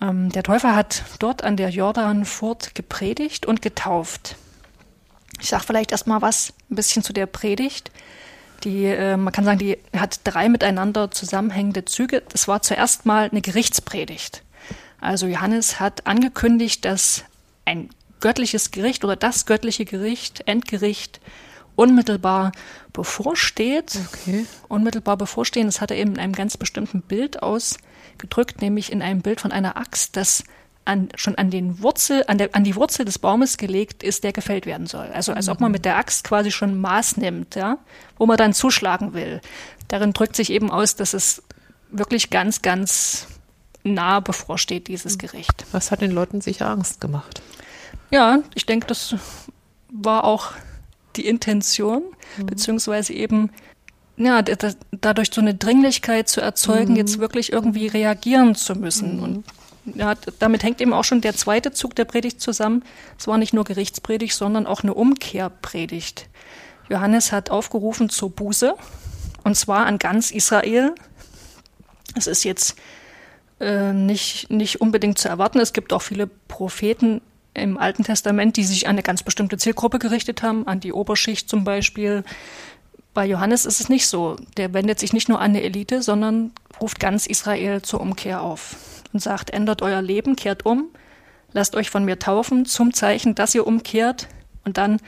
Ähm, 0.00 0.30
der 0.32 0.44
Täufer 0.44 0.74
hat 0.74 1.04
dort 1.18 1.44
an 1.44 1.58
der 1.58 1.68
Jordanfurt 1.68 2.74
gepredigt 2.74 3.44
und 3.44 3.60
getauft. 3.60 4.36
Ich 5.42 5.50
sage 5.50 5.64
vielleicht 5.66 5.92
erstmal 5.92 6.22
was 6.22 6.54
ein 6.70 6.76
bisschen 6.76 7.02
zu 7.02 7.12
der 7.12 7.26
Predigt. 7.26 7.90
Die, 8.64 8.86
äh, 8.86 9.18
man 9.18 9.34
kann 9.34 9.44
sagen, 9.44 9.58
die 9.58 9.76
hat 9.94 10.20
drei 10.24 10.48
miteinander 10.48 11.10
zusammenhängende 11.10 11.84
Züge. 11.84 12.22
Das 12.30 12.48
war 12.48 12.62
zuerst 12.62 13.04
mal 13.04 13.28
eine 13.30 13.42
Gerichtspredigt. 13.42 14.42
Also 15.02 15.26
Johannes 15.26 15.80
hat 15.80 16.06
angekündigt, 16.06 16.84
dass 16.84 17.24
ein 17.64 17.90
göttliches 18.20 18.70
Gericht 18.70 19.04
oder 19.04 19.16
das 19.16 19.46
göttliche 19.46 19.84
Gericht, 19.84 20.46
Endgericht, 20.46 21.20
unmittelbar 21.74 22.52
bevorsteht. 22.92 23.98
Okay. 24.12 24.46
Unmittelbar 24.68 25.16
bevorstehen, 25.16 25.66
das 25.66 25.80
hat 25.80 25.90
er 25.90 25.96
eben 25.96 26.12
in 26.12 26.20
einem 26.20 26.34
ganz 26.34 26.56
bestimmten 26.56 27.02
Bild 27.02 27.42
ausgedrückt, 27.42 28.62
nämlich 28.62 28.92
in 28.92 29.02
einem 29.02 29.22
Bild 29.22 29.40
von 29.40 29.50
einer 29.50 29.76
Axt, 29.76 30.16
das 30.16 30.44
an, 30.84 31.08
schon 31.16 31.36
an 31.36 31.50
den 31.50 31.82
Wurzel, 31.82 32.24
an, 32.28 32.38
der, 32.38 32.50
an 32.54 32.62
die 32.64 32.76
Wurzel 32.76 33.04
des 33.04 33.18
Baumes 33.18 33.56
gelegt 33.56 34.04
ist, 34.04 34.22
der 34.22 34.32
gefällt 34.32 34.66
werden 34.66 34.86
soll. 34.86 35.06
Also 35.06 35.32
als 35.32 35.48
ob 35.48 35.60
man 35.60 35.72
mit 35.72 35.84
der 35.84 35.96
Axt 35.96 36.24
quasi 36.24 36.50
schon 36.52 36.80
Maß 36.80 37.16
nimmt, 37.16 37.56
ja, 37.56 37.78
wo 38.18 38.26
man 38.26 38.36
dann 38.36 38.52
zuschlagen 38.52 39.14
will. 39.14 39.40
Darin 39.88 40.12
drückt 40.12 40.36
sich 40.36 40.50
eben 40.50 40.70
aus, 40.70 40.94
dass 40.94 41.12
es 41.12 41.42
wirklich 41.90 42.30
ganz, 42.30 42.62
ganz 42.62 43.26
nah 43.84 44.20
bevorsteht, 44.20 44.88
dieses 44.88 45.18
Gericht. 45.18 45.64
Was 45.72 45.90
hat 45.90 46.00
den 46.00 46.12
Leuten 46.12 46.40
sicher 46.40 46.68
Angst 46.68 47.00
gemacht? 47.00 47.42
Ja, 48.10 48.40
ich 48.54 48.66
denke, 48.66 48.86
das 48.86 49.14
war 49.90 50.24
auch 50.24 50.52
die 51.16 51.26
Intention, 51.26 52.02
mhm. 52.36 52.46
beziehungsweise 52.46 53.12
eben 53.12 53.50
ja, 54.16 54.42
dadurch 54.42 55.30
so 55.32 55.40
eine 55.40 55.54
Dringlichkeit 55.54 56.28
zu 56.28 56.40
erzeugen, 56.40 56.92
mhm. 56.92 56.98
jetzt 56.98 57.18
wirklich 57.18 57.52
irgendwie 57.52 57.86
reagieren 57.86 58.54
zu 58.54 58.74
müssen. 58.74 59.16
Mhm. 59.16 59.22
Und 59.22 59.44
ja, 59.96 60.14
damit 60.38 60.62
hängt 60.62 60.80
eben 60.80 60.92
auch 60.92 61.04
schon 61.04 61.20
der 61.20 61.34
zweite 61.34 61.72
Zug 61.72 61.96
der 61.96 62.04
Predigt 62.04 62.40
zusammen. 62.40 62.84
Es 63.18 63.26
war 63.26 63.38
nicht 63.38 63.52
nur 63.52 63.64
Gerichtspredigt, 63.64 64.34
sondern 64.34 64.66
auch 64.66 64.82
eine 64.82 64.94
Umkehrpredigt. 64.94 66.28
Johannes 66.88 67.32
hat 67.32 67.50
aufgerufen 67.50 68.08
zur 68.08 68.30
Buße, 68.30 68.74
und 69.44 69.56
zwar 69.56 69.86
an 69.86 69.98
ganz 69.98 70.30
Israel. 70.30 70.94
Es 72.14 72.26
ist 72.26 72.44
jetzt 72.44 72.76
äh, 73.62 73.92
nicht, 73.92 74.50
nicht 74.50 74.80
unbedingt 74.80 75.18
zu 75.18 75.28
erwarten. 75.28 75.60
Es 75.60 75.72
gibt 75.72 75.92
auch 75.92 76.02
viele 76.02 76.26
Propheten 76.26 77.20
im 77.54 77.78
Alten 77.78 78.02
Testament, 78.02 78.56
die 78.56 78.64
sich 78.64 78.86
an 78.86 78.92
eine 78.92 79.02
ganz 79.02 79.22
bestimmte 79.22 79.56
Zielgruppe 79.56 79.98
gerichtet 79.98 80.42
haben, 80.42 80.66
an 80.66 80.80
die 80.80 80.92
Oberschicht 80.92 81.48
zum 81.48 81.64
Beispiel. 81.64 82.24
Bei 83.14 83.26
Johannes 83.26 83.64
ist 83.64 83.80
es 83.80 83.88
nicht 83.88 84.06
so. 84.06 84.36
Der 84.56 84.74
wendet 84.74 84.98
sich 84.98 85.12
nicht 85.12 85.28
nur 85.28 85.38
an 85.38 85.50
eine 85.50 85.62
Elite, 85.62 86.02
sondern 86.02 86.50
ruft 86.80 86.98
ganz 86.98 87.26
Israel 87.26 87.82
zur 87.82 88.00
Umkehr 88.00 88.42
auf 88.42 88.76
und 89.12 89.20
sagt, 89.20 89.50
ändert 89.50 89.82
euer 89.82 90.02
Leben, 90.02 90.34
kehrt 90.34 90.66
um, 90.66 90.88
lasst 91.52 91.76
euch 91.76 91.90
von 91.90 92.04
mir 92.04 92.18
taufen 92.18 92.64
zum 92.64 92.92
Zeichen, 92.92 93.34
dass 93.34 93.54
ihr 93.54 93.66
umkehrt 93.66 94.28
und 94.64 94.76
dann 94.78 94.98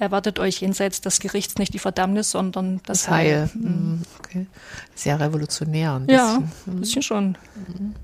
erwartet 0.00 0.38
euch 0.38 0.60
jenseits 0.60 1.00
des 1.00 1.20
Gerichts 1.20 1.56
nicht 1.56 1.74
die 1.74 1.78
Verdammnis, 1.78 2.30
sondern 2.30 2.80
das, 2.86 3.02
das 3.02 3.10
Heil. 3.10 3.26
Heil. 3.26 3.50
Mhm. 3.54 4.02
Okay. 4.18 4.46
Sehr 4.94 5.20
revolutionär. 5.20 5.94
Ein 5.94 6.06
bisschen. 6.06 6.26
Ja, 6.26 6.36
ein 6.36 6.74
mhm. 6.74 6.80
bisschen 6.80 7.02
schon. 7.02 7.38
Mhm. 7.68 7.94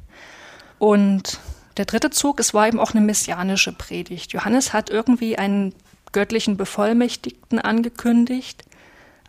Und 0.78 1.40
der 1.78 1.86
dritte 1.86 2.10
Zug, 2.10 2.38
es 2.38 2.54
war 2.54 2.68
eben 2.68 2.78
auch 2.78 2.92
eine 2.92 3.00
messianische 3.04 3.72
Predigt. 3.72 4.32
Johannes 4.32 4.72
hat 4.72 4.90
irgendwie 4.90 5.38
einen 5.38 5.74
göttlichen 6.12 6.56
Bevollmächtigten 6.56 7.58
angekündigt, 7.58 8.64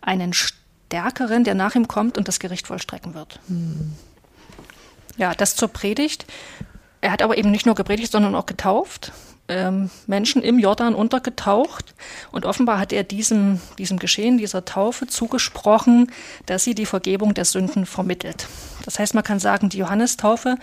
einen 0.02 0.32
Stärkeren, 0.32 1.44
der 1.44 1.54
nach 1.54 1.74
ihm 1.74 1.88
kommt 1.88 2.18
und 2.18 2.28
das 2.28 2.38
Gericht 2.38 2.66
vollstrecken 2.66 3.14
wird. 3.14 3.40
Mhm. 3.48 3.92
Ja, 5.16 5.34
das 5.34 5.56
zur 5.56 5.68
Predigt. 5.68 6.26
Er 7.00 7.12
hat 7.12 7.22
aber 7.22 7.38
eben 7.38 7.50
nicht 7.50 7.66
nur 7.66 7.74
gepredigt, 7.74 8.12
sondern 8.12 8.34
auch 8.34 8.46
getauft. 8.46 9.12
Ähm, 9.48 9.90
Menschen 10.06 10.42
im 10.42 10.58
Jordan 10.58 10.94
untergetaucht. 10.94 11.94
Und 12.32 12.44
offenbar 12.44 12.78
hat 12.78 12.92
er 12.92 13.02
diesem, 13.02 13.60
diesem 13.78 13.98
Geschehen, 13.98 14.36
dieser 14.36 14.64
Taufe 14.66 15.06
zugesprochen, 15.06 16.12
dass 16.46 16.64
sie 16.64 16.74
die 16.74 16.86
Vergebung 16.86 17.32
der 17.32 17.46
Sünden 17.46 17.86
vermittelt. 17.86 18.46
Das 18.84 18.98
heißt, 18.98 19.14
man 19.14 19.24
kann 19.24 19.40
sagen, 19.40 19.70
die 19.70 19.78
Johannestaufe 19.78 20.56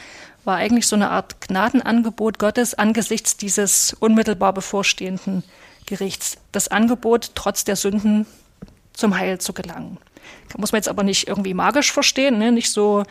war 0.44 0.58
eigentlich 0.58 0.88
so 0.88 0.96
eine 0.96 1.10
Art 1.10 1.42
Gnadenangebot 1.42 2.38
Gottes 2.40 2.76
angesichts 2.76 3.38
dieses 3.38 3.94
unmittelbar 3.94 4.54
bevorstehenden 4.54 5.44
Gerichts. 5.86 6.38
Das 6.52 6.68
Angebot, 6.68 7.32
trotz 7.36 7.64
der 7.64 7.76
Sünden 7.76 8.26
zum 8.94 9.18
Heil 9.18 9.40
zu 9.40 9.54
gelangen. 9.54 9.98
Muss 10.58 10.72
man 10.72 10.78
jetzt 10.80 10.90
aber 10.90 11.04
nicht 11.04 11.28
irgendwie 11.28 11.54
magisch 11.54 11.92
verstehen, 11.92 12.38
ne? 12.38 12.52
nicht 12.52 12.72
so 12.72 13.04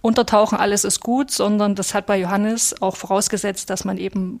untertauchen, 0.00 0.58
alles 0.58 0.84
ist 0.84 1.00
gut, 1.00 1.30
sondern 1.30 1.74
das 1.74 1.94
hat 1.94 2.06
bei 2.06 2.18
Johannes 2.18 2.80
auch 2.82 2.96
vorausgesetzt, 2.96 3.70
dass 3.70 3.84
man 3.84 3.98
eben 3.98 4.40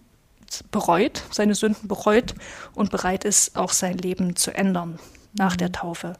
bereut, 0.70 1.22
seine 1.30 1.54
Sünden 1.54 1.88
bereut 1.88 2.34
und 2.74 2.90
bereit 2.90 3.24
ist, 3.24 3.56
auch 3.56 3.72
sein 3.72 3.98
Leben 3.98 4.36
zu 4.36 4.54
ändern 4.54 4.98
nach 5.34 5.56
der 5.56 5.72
Taufe. 5.72 6.16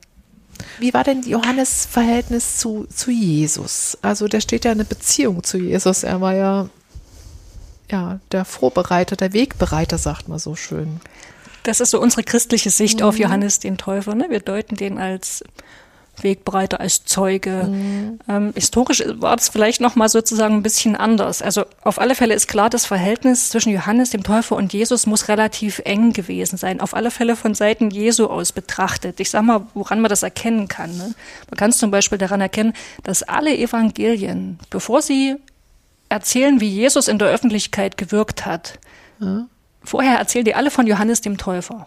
Wie 0.79 0.95
war 0.95 1.05
denn 1.05 1.23
Johannes 1.23 1.87
Verhältnis 1.87 2.59
zu, 2.59 2.87
zu 2.95 3.11
Jesus? 3.11 3.99
Also 4.03 4.29
da 4.29 4.41
steht 4.41 4.65
ja 4.65 4.73
eine 4.73 4.85
Beziehung 4.85 5.43
zu 5.43 5.59
Jesus. 5.59 6.03
Er 6.03 6.21
war 6.21 6.35
ja, 6.35 6.69
ja 7.91 8.21
der 8.33 8.45
Vorbereiter, 8.45 9.17
der 9.17 9.33
Wegbereiter, 9.33 9.99
sagt 9.99 10.29
man 10.29 10.39
so 10.39 10.55
schön. 10.55 11.01
Das 11.65 11.81
ist 11.81 11.91
so 11.91 12.01
unsere 12.01 12.23
christliche 12.23 12.71
Sicht 12.71 13.01
mhm. 13.01 13.07
auf 13.07 13.19
Johannes 13.19 13.59
den 13.59 13.79
Täufer. 13.79 14.15
Ne? 14.15 14.27
Wir 14.29 14.41
deuten 14.41 14.77
den 14.77 14.99
als 14.99 15.43
Wegbereiter, 16.23 16.81
als 16.81 17.05
Zeuge. 17.05 17.65
Mhm. 17.65 18.19
Ähm, 18.29 18.53
historisch 18.55 19.03
war 19.17 19.37
es 19.37 19.49
vielleicht 19.49 19.81
noch 19.81 19.97
mal 19.97 20.09
sozusagen 20.09 20.55
ein 20.55 20.63
bisschen 20.63 20.97
anders. 20.97 21.43
Also 21.43 21.65
auf 21.83 22.01
alle 22.01 22.15
Fälle 22.15 22.35
ist 22.35 22.47
klar, 22.47 22.71
das 22.71 22.87
Verhältnis 22.87 23.49
zwischen 23.49 23.73
Johannes 23.73 24.11
dem 24.11 24.23
Täufer 24.23 24.57
und 24.57 24.73
Jesus 24.73 25.07
muss 25.07 25.29
relativ 25.29 25.81
eng 25.85 26.13
gewesen 26.13 26.57
sein. 26.57 26.81
Auf 26.81 26.95
alle 26.95 27.11
Fälle 27.11 27.37
von 27.37 27.55
Seiten 27.55 27.91
Jesu 27.91 28.27
aus 28.27 28.53
betrachtet. 28.53 29.21
Ich 29.21 29.31
sag 29.31 29.43
mal, 29.43 29.67
woran 29.75 30.01
man 30.01 30.09
das 30.09 30.23
erkennen 30.23 30.69
kann. 30.69 30.97
Ne? 30.97 31.15
Man 31.51 31.57
kann 31.57 31.71
es 31.71 31.79
zum 31.79 31.91
Beispiel 31.91 32.19
daran 32.19 32.41
erkennen, 32.41 32.73
dass 33.03 33.23
alle 33.23 33.57
Evangelien, 33.57 34.59
bevor 34.71 35.03
sie 35.03 35.37
erzählen, 36.09 36.61
wie 36.61 36.69
Jesus 36.69 37.09
in 37.09 37.19
der 37.19 37.29
Öffentlichkeit 37.29 37.97
gewirkt 37.97 38.47
hat, 38.47 38.79
mhm. 39.19 39.49
vorher 39.83 40.19
erzählen 40.19 40.45
die 40.45 40.55
alle 40.55 40.71
von 40.71 40.87
Johannes 40.87 41.21
dem 41.21 41.39
Täufer. 41.39 41.87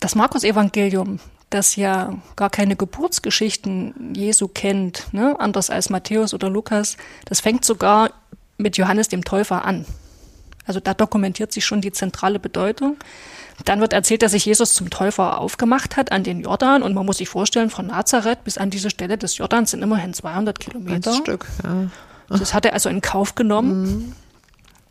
Das 0.00 0.14
Markus-Evangelium 0.14 1.20
das 1.50 1.76
ja 1.76 2.16
gar 2.36 2.50
keine 2.50 2.76
Geburtsgeschichten 2.76 4.14
Jesu 4.14 4.48
kennt, 4.48 5.12
ne? 5.12 5.38
anders 5.38 5.70
als 5.70 5.90
Matthäus 5.90 6.34
oder 6.34 6.50
Lukas. 6.50 6.96
Das 7.26 7.40
fängt 7.40 7.64
sogar 7.64 8.10
mit 8.58 8.76
Johannes 8.76 9.08
dem 9.08 9.24
Täufer 9.24 9.64
an. 9.64 9.84
Also 10.66 10.80
da 10.80 10.94
dokumentiert 10.94 11.52
sich 11.52 11.64
schon 11.64 11.80
die 11.80 11.92
zentrale 11.92 12.38
Bedeutung. 12.38 12.96
Dann 13.64 13.80
wird 13.80 13.92
erzählt, 13.92 14.22
dass 14.22 14.32
sich 14.32 14.46
Jesus 14.46 14.74
zum 14.74 14.90
Täufer 14.90 15.38
aufgemacht 15.38 15.96
hat 15.96 16.10
an 16.10 16.24
den 16.24 16.40
Jordan. 16.40 16.82
Und 16.82 16.94
man 16.94 17.06
muss 17.06 17.18
sich 17.18 17.28
vorstellen, 17.28 17.70
von 17.70 17.86
Nazareth 17.86 18.42
bis 18.44 18.58
an 18.58 18.70
diese 18.70 18.90
Stelle 18.90 19.16
des 19.16 19.36
Jordans 19.36 19.70
sind 19.70 19.82
immerhin 19.82 20.12
200 20.12 20.58
Kilometer. 20.58 21.12
Ein 21.12 21.16
Stück, 21.18 21.46
ja. 21.62 21.90
Das 22.28 22.54
hat 22.54 22.64
er 22.64 22.72
also 22.72 22.88
in 22.88 23.02
Kauf 23.02 23.34
genommen. 23.34 23.82
Mhm. 23.82 24.12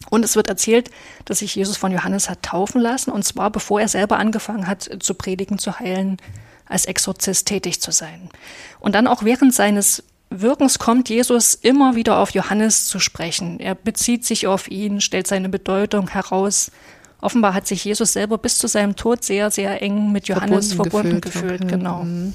Und 0.09 0.23
es 0.23 0.35
wird 0.35 0.47
erzählt, 0.47 0.91
dass 1.25 1.39
sich 1.39 1.55
Jesus 1.55 1.77
von 1.77 1.91
Johannes 1.91 2.29
hat 2.29 2.43
taufen 2.43 2.79
lassen. 2.79 3.11
Und 3.11 3.23
zwar 3.23 3.49
bevor 3.49 3.81
er 3.81 3.87
selber 3.87 4.19
angefangen 4.19 4.67
hat 4.67 4.89
zu 4.99 5.15
predigen, 5.15 5.57
zu 5.57 5.79
heilen, 5.79 6.17
als 6.65 6.85
Exorzist 6.85 7.47
tätig 7.47 7.81
zu 7.81 7.91
sein. 7.91 8.29
Und 8.79 8.95
dann 8.95 9.07
auch 9.07 9.23
während 9.23 9.53
seines 9.53 10.03
Wirkens 10.29 10.79
kommt 10.79 11.09
Jesus 11.09 11.53
immer 11.53 11.95
wieder 11.95 12.17
auf 12.17 12.31
Johannes 12.31 12.87
zu 12.87 12.99
sprechen. 12.99 13.59
Er 13.59 13.75
bezieht 13.75 14.25
sich 14.25 14.47
auf 14.47 14.69
ihn, 14.69 14.99
stellt 14.99 15.27
seine 15.27 15.47
Bedeutung 15.47 16.09
heraus. 16.09 16.71
Offenbar 17.21 17.53
hat 17.53 17.67
sich 17.67 17.85
Jesus 17.85 18.13
selber 18.13 18.37
bis 18.37 18.57
zu 18.57 18.67
seinem 18.67 18.95
Tod 18.95 19.23
sehr, 19.23 19.51
sehr 19.51 19.81
eng 19.81 20.11
mit 20.11 20.27
Johannes 20.27 20.73
verbunden, 20.73 20.91
verbunden 20.91 21.21
gefühlt. 21.21 21.61
gefühlt 21.61 21.71
genau. 21.71 22.03
Mhm. 22.03 22.33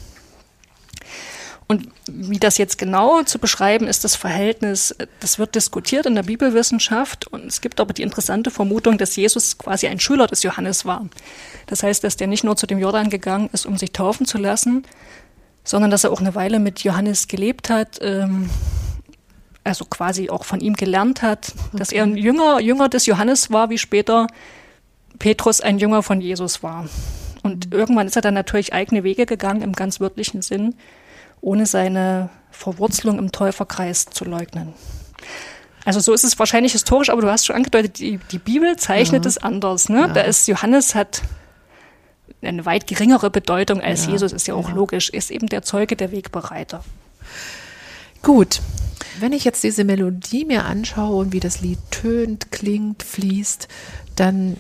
Und 1.71 1.87
wie 2.07 2.39
das 2.39 2.57
jetzt 2.57 2.79
genau 2.79 3.23
zu 3.25 3.39
beschreiben 3.39 3.87
ist, 3.87 4.03
das 4.03 4.17
Verhältnis, 4.17 4.97
das 5.21 5.39
wird 5.39 5.55
diskutiert 5.55 6.07
in 6.07 6.15
der 6.15 6.23
Bibelwissenschaft. 6.23 7.27
Und 7.27 7.45
es 7.45 7.61
gibt 7.61 7.79
aber 7.79 7.93
die 7.93 8.03
interessante 8.03 8.51
Vermutung, 8.51 8.97
dass 8.97 9.15
Jesus 9.15 9.59
quasi 9.59 9.87
ein 9.87 10.01
Schüler 10.01 10.27
des 10.27 10.43
Johannes 10.43 10.87
war. 10.87 11.07
Das 11.67 11.83
heißt, 11.83 12.03
dass 12.03 12.17
der 12.17 12.27
nicht 12.27 12.43
nur 12.43 12.57
zu 12.57 12.67
dem 12.67 12.79
Jordan 12.79 13.11
gegangen 13.11 13.51
ist, 13.53 13.67
um 13.67 13.77
sich 13.77 13.93
taufen 13.93 14.25
zu 14.25 14.39
lassen, 14.39 14.87
sondern 15.63 15.91
dass 15.91 16.05
er 16.05 16.11
auch 16.11 16.21
eine 16.21 16.35
Weile 16.35 16.59
mit 16.59 16.81
Johannes 16.85 17.29
gelebt 17.29 17.69
hat, 17.69 17.99
ähm, 18.01 18.49
also 19.63 19.85
quasi 19.85 20.31
auch 20.31 20.47
von 20.47 20.61
ihm 20.61 20.73
gelernt 20.73 21.21
hat, 21.21 21.53
okay. 21.69 21.77
dass 21.77 21.93
er 21.93 22.05
ein 22.05 22.17
Jünger, 22.17 22.61
Jünger 22.61 22.89
des 22.89 23.05
Johannes 23.05 23.51
war, 23.51 23.69
wie 23.69 23.77
später 23.77 24.27
Petrus 25.19 25.61
ein 25.61 25.79
Jünger 25.79 26.03
von 26.03 26.23
Jesus 26.23 26.63
war. 26.63 26.89
Und 27.43 27.67
mhm. 27.67 27.79
irgendwann 27.79 28.07
ist 28.07 28.17
er 28.17 28.23
dann 28.23 28.33
natürlich 28.33 28.73
eigene 28.73 29.05
Wege 29.05 29.27
gegangen 29.27 29.61
im 29.61 29.75
ganz 29.75 30.01
wörtlichen 30.01 30.41
Sinn 30.41 30.75
ohne 31.41 31.67
seine 31.67 32.31
Verwurzelung 32.51 33.19
im 33.19 33.33
Täuferkreis 33.33 34.07
zu 34.07 34.25
leugnen. 34.25 34.75
Also 35.85 36.01
so 36.01 36.13
ist 36.13 36.25
es 36.25 36.39
wahrscheinlich 36.39 36.73
historisch, 36.73 37.09
aber 37.09 37.23
du 37.23 37.31
hast 37.31 37.47
schon 37.47 37.57
angedeutet, 37.57 37.99
die, 37.99 38.19
die 38.31 38.39
Bibel 38.39 38.77
zeichnet 38.77 39.25
ja. 39.25 39.29
es 39.29 39.39
anders. 39.39 39.89
Ne? 39.89 40.01
Ja. 40.01 40.09
Da 40.09 40.21
ist 40.23 40.47
Johannes 40.49 40.95
hat 40.95 41.23
eine 42.43 42.67
weit 42.67 42.87
geringere 42.87 43.31
Bedeutung 43.31 43.81
als 43.81 44.07
Ja, 44.07 44.13
Jesus, 44.13 44.33
ist 44.33 44.47
ja 44.47 44.55
auch 44.55 44.71
logisch, 44.71 45.11
ist 45.11 45.31
eben 45.31 45.47
der 45.47 45.63
Zeuge, 45.63 45.97
der 45.97 46.13
Wegbereiter. 46.13 46.85
Gut. 48.23 48.61
Wenn 49.19 49.33
ich 49.33 49.45
jetzt 49.45 49.65
diese 49.65 49.85
Melodie 49.85 50.45
mir 50.45 50.65
anschaue 50.65 51.17
und 51.17 51.33
wie 51.33 51.41
das 51.41 51.61
Lied 51.61 51.79
tönt, 51.91 52.53
klingt, 52.53 53.03
fließt, 53.03 53.67
dann 54.15 54.57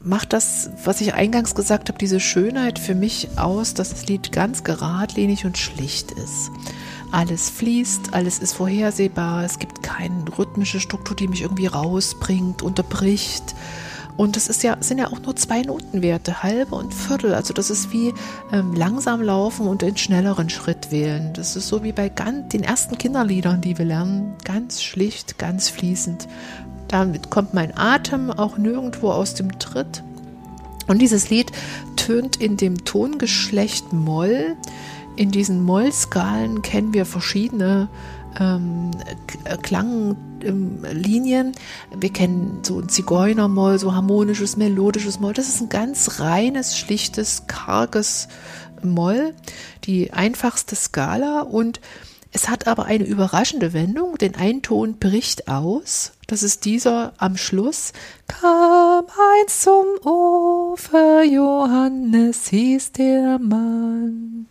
macht 0.00 0.32
das, 0.32 0.70
was 0.84 1.00
ich 1.00 1.14
eingangs 1.14 1.54
gesagt 1.54 1.88
habe, 1.88 1.98
diese 1.98 2.20
Schönheit 2.20 2.78
für 2.78 2.94
mich 2.94 3.28
aus, 3.36 3.74
dass 3.74 3.90
das 3.90 4.06
Lied 4.06 4.32
ganz 4.32 4.64
geradlinig 4.64 5.44
und 5.44 5.58
schlicht 5.58 6.12
ist. 6.12 6.50
Alles 7.10 7.48
fließt, 7.48 8.12
alles 8.12 8.38
ist 8.38 8.52
vorhersehbar, 8.52 9.44
es 9.44 9.58
gibt 9.58 9.82
keine 9.82 10.24
rhythmische 10.36 10.78
Struktur, 10.78 11.16
die 11.16 11.28
mich 11.28 11.42
irgendwie 11.42 11.66
rausbringt, 11.66 12.62
unterbricht. 12.62 13.54
Und 14.18 14.36
es 14.36 14.48
ist 14.48 14.64
ja, 14.64 14.76
sind 14.80 14.98
ja 14.98 15.06
auch 15.06 15.20
nur 15.20 15.36
zwei 15.36 15.62
Notenwerte, 15.62 16.42
halbe 16.42 16.74
und 16.74 16.92
Viertel. 16.92 17.34
Also 17.34 17.54
das 17.54 17.70
ist 17.70 17.92
wie 17.92 18.12
ähm, 18.52 18.74
langsam 18.74 19.22
laufen 19.22 19.68
und 19.68 19.80
den 19.80 19.96
schnelleren 19.96 20.50
Schritt 20.50 20.90
wählen. 20.90 21.32
Das 21.34 21.54
ist 21.54 21.68
so 21.68 21.84
wie 21.84 21.92
bei 21.92 22.08
ganz, 22.08 22.48
den 22.48 22.64
ersten 22.64 22.98
Kinderliedern, 22.98 23.60
die 23.60 23.78
wir 23.78 23.84
lernen. 23.84 24.34
Ganz 24.44 24.82
schlicht, 24.82 25.38
ganz 25.38 25.68
fließend. 25.68 26.26
Damit 26.88 27.30
kommt 27.30 27.54
mein 27.54 27.76
Atem 27.76 28.30
auch 28.30 28.58
nirgendwo 28.58 29.10
aus 29.10 29.34
dem 29.34 29.58
Tritt. 29.58 30.02
Und 30.86 31.00
dieses 31.00 31.28
Lied 31.28 31.52
tönt 31.96 32.36
in 32.36 32.56
dem 32.56 32.84
Tongeschlecht 32.84 33.92
Moll. 33.92 34.56
In 35.16 35.30
diesen 35.30 35.62
Mollskalen 35.62 36.62
kennen 36.62 36.94
wir 36.94 37.04
verschiedene 37.04 37.88
ähm, 38.40 38.90
K- 39.26 39.56
Klanglinien. 39.58 41.52
Wir 41.94 42.10
kennen 42.10 42.60
so 42.62 42.80
ein 42.80 42.88
Zigeunermoll, 42.88 43.78
so 43.78 43.94
harmonisches, 43.94 44.56
melodisches 44.56 45.20
Moll. 45.20 45.34
Das 45.34 45.48
ist 45.48 45.60
ein 45.60 45.68
ganz 45.68 46.20
reines, 46.20 46.78
schlichtes, 46.78 47.46
karges 47.48 48.28
Moll, 48.82 49.34
die 49.84 50.12
einfachste 50.12 50.76
Skala 50.76 51.42
und 51.42 51.80
es 52.38 52.48
hat 52.48 52.68
aber 52.68 52.84
eine 52.84 53.02
überraschende 53.02 53.72
Wendung, 53.72 54.16
denn 54.16 54.36
ein 54.36 54.62
Ton 54.62 55.00
bricht 55.00 55.48
aus. 55.48 56.12
Das 56.28 56.44
ist 56.44 56.64
dieser 56.66 57.12
am 57.18 57.36
Schluss. 57.36 57.92
Kam 58.28 59.06
eins 59.40 59.62
zum 59.62 59.86
Ufer, 60.08 61.24
Johannes 61.24 62.46
hieß 62.50 62.92
der 62.92 63.40
Mann. 63.40 64.46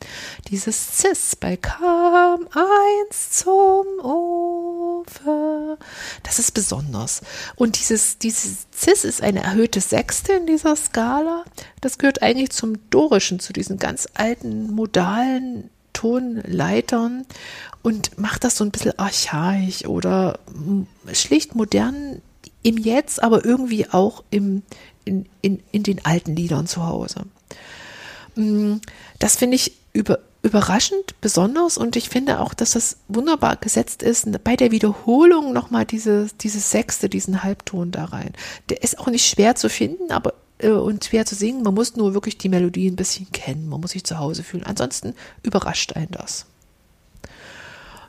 Dieses 0.49 0.97
Cis 0.97 1.37
bei 1.37 1.55
kam 1.55 2.49
eins 2.51 3.31
zum 3.31 3.85
Ufer. 4.03 5.77
Das 6.23 6.39
ist 6.39 6.51
besonders. 6.51 7.21
Und 7.55 7.79
dieses, 7.79 8.17
dieses 8.17 8.67
Cis 8.75 9.05
ist 9.05 9.23
eine 9.23 9.43
erhöhte 9.43 9.79
Sechste 9.79 10.33
in 10.33 10.45
dieser 10.45 10.75
Skala. 10.75 11.45
Das 11.79 11.97
gehört 11.97 12.21
eigentlich 12.21 12.49
zum 12.49 12.89
Dorischen, 12.89 13.39
zu 13.39 13.53
diesen 13.53 13.77
ganz 13.77 14.09
alten 14.13 14.71
modalen 14.71 15.69
Tonleitern 15.97 17.25
und 17.81 18.19
macht 18.19 18.43
das 18.43 18.55
so 18.55 18.63
ein 18.63 18.71
bisschen 18.71 18.97
archaisch 18.99 19.85
oder 19.85 20.39
mm, 20.53 20.83
schlicht 21.13 21.55
modern 21.55 22.21
im 22.61 22.77
Jetzt, 22.77 23.23
aber 23.23 23.43
irgendwie 23.45 23.89
auch 23.89 24.23
im, 24.29 24.61
in, 25.05 25.25
in, 25.41 25.63
in 25.71 25.81
den 25.83 26.05
alten 26.05 26.35
Liedern 26.35 26.67
zu 26.67 26.85
Hause. 26.85 27.21
Mm, 28.35 28.75
Das 29.17 29.37
finde 29.37 29.55
ich 29.55 29.73
über, 29.93 30.19
überraschend 30.43 31.19
besonders 31.19 31.77
und 31.79 31.95
ich 31.95 32.09
finde 32.09 32.41
auch, 32.41 32.53
dass 32.53 32.71
das 32.73 32.97
wunderbar 33.07 33.55
gesetzt 33.55 34.03
ist, 34.03 34.27
bei 34.43 34.55
der 34.55 34.71
Wiederholung 34.71 35.51
nochmal 35.51 35.85
diese, 35.85 36.27
diese 36.41 36.59
Sechste, 36.59 37.09
diesen 37.09 37.43
Halbton 37.43 37.89
da 37.91 38.05
rein. 38.05 38.33
Der 38.69 38.83
ist 38.83 38.99
auch 38.99 39.07
nicht 39.07 39.25
schwer 39.27 39.55
zu 39.55 39.67
finden, 39.69 40.11
aber 40.11 40.35
und 40.63 41.05
schwer 41.05 41.25
zu 41.25 41.35
singen. 41.35 41.63
Man 41.63 41.73
muss 41.73 41.95
nur 41.95 42.13
wirklich 42.13 42.37
die 42.37 42.49
Melodie 42.49 42.89
ein 42.89 42.95
bisschen 42.95 43.31
kennen. 43.31 43.69
Man 43.69 43.81
muss 43.81 43.91
sich 43.91 44.03
zu 44.03 44.17
Hause 44.17 44.43
fühlen. 44.43 44.63
Ansonsten 44.63 45.13
überrascht 45.43 45.93
einen 45.93 46.11
das. 46.11 46.45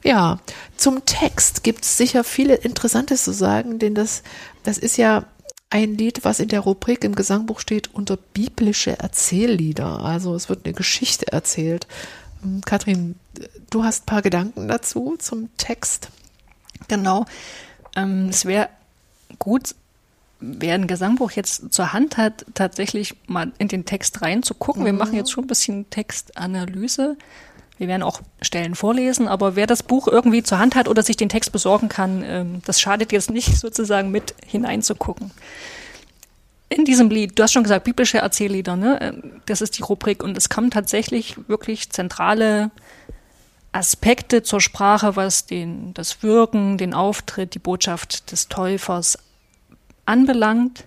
Ja, 0.03 0.39
zum 0.77 1.05
Text 1.05 1.65
gibt 1.65 1.85
es 1.85 1.97
sicher 1.97 2.25
viele 2.25 2.55
Interessantes 2.55 3.25
zu 3.25 3.33
sagen, 3.33 3.79
denn 3.79 3.95
das, 3.95 4.23
das 4.63 4.79
ist 4.79 4.97
ja 4.97 5.25
ein 5.71 5.97
Lied, 5.97 6.25
was 6.25 6.41
in 6.41 6.49
der 6.49 6.61
Rubrik 6.61 7.05
im 7.05 7.15
Gesangbuch 7.15 7.61
steht 7.61 7.95
unter 7.95 8.17
biblische 8.17 8.99
Erzähllieder. 8.99 10.01
Also 10.01 10.35
es 10.35 10.49
wird 10.49 10.65
eine 10.65 10.73
Geschichte 10.73 11.31
erzählt. 11.31 11.87
Ähm, 12.43 12.63
Kathrin, 12.65 13.17
du 13.71 13.85
hast 13.85 14.05
ein 14.05 14.07
paar 14.07 14.23
Gedanken 14.23 14.69
dazu 14.69 15.17
zum 15.19 15.55
Text. 15.59 16.09
Genau. 16.87 17.27
Ähm, 17.97 18.29
es 18.31 18.45
wäre 18.47 18.71
gut, 19.39 19.75
wer 20.41 20.75
ein 20.75 20.87
Gesangbuch 20.87 21.33
jetzt 21.33 21.73
zur 21.73 21.93
Hand 21.93 22.17
hat, 22.17 22.47
tatsächlich 22.55 23.17
mal 23.27 23.53
in 23.59 23.69
den 23.69 23.85
Text 23.85 24.23
reinzugucken. 24.23 24.85
Wir 24.85 24.93
machen 24.93 25.15
jetzt 25.15 25.31
schon 25.31 25.45
ein 25.45 25.49
bisschen 25.49 25.91
Textanalyse. 25.91 27.17
Wir 27.79 27.89
werden 27.89 28.03
auch 28.03 28.21
Stellen 28.43 28.75
vorlesen, 28.75 29.29
aber 29.29 29.55
wer 29.57 29.67
das 29.67 29.83
Buch 29.83 30.09
irgendwie 30.09 30.43
zur 30.43 30.59
Hand 30.59 30.75
hat 30.75 30.89
oder 30.89 31.03
sich 31.03 31.17
den 31.17 31.29
Text 31.29 31.53
besorgen 31.53 31.89
kann, 31.89 32.25
ähm, 32.25 32.63
das 32.65 32.81
schadet 32.81 33.13
jetzt 33.13 33.31
nicht 33.31 33.57
sozusagen 33.59 34.11
mit 34.11 34.35
hineinzugucken. 34.47 35.31
In 36.71 36.85
diesem 36.85 37.09
Lied, 37.09 37.39
du 37.39 37.43
hast 37.43 37.53
schon 37.53 37.63
gesagt, 37.63 37.85
biblische 37.85 38.19
Erzähllieder, 38.19 38.77
ne? 38.77 38.99
Ähm, 39.01 39.41
Das 39.47 39.61
ist 39.61 39.79
die 39.79 39.83
Rubrik 39.83 40.23
und 40.23 40.37
es 40.37 40.49
kommen 40.49 40.71
tatsächlich 40.71 41.37
wirklich 41.49 41.91
zentrale 41.91 42.71
Aspekte 43.73 44.43
zur 44.43 44.61
Sprache, 44.61 45.17
was 45.17 45.47
den, 45.47 45.95
das 45.95 46.23
Wirken, 46.23 46.79
den 46.79 46.95
Auftritt, 46.95 47.55
die 47.55 47.59
Botschaft 47.59 48.33
des 48.33 48.49
Täufers 48.49 49.19
anbelangt. 50.09 50.85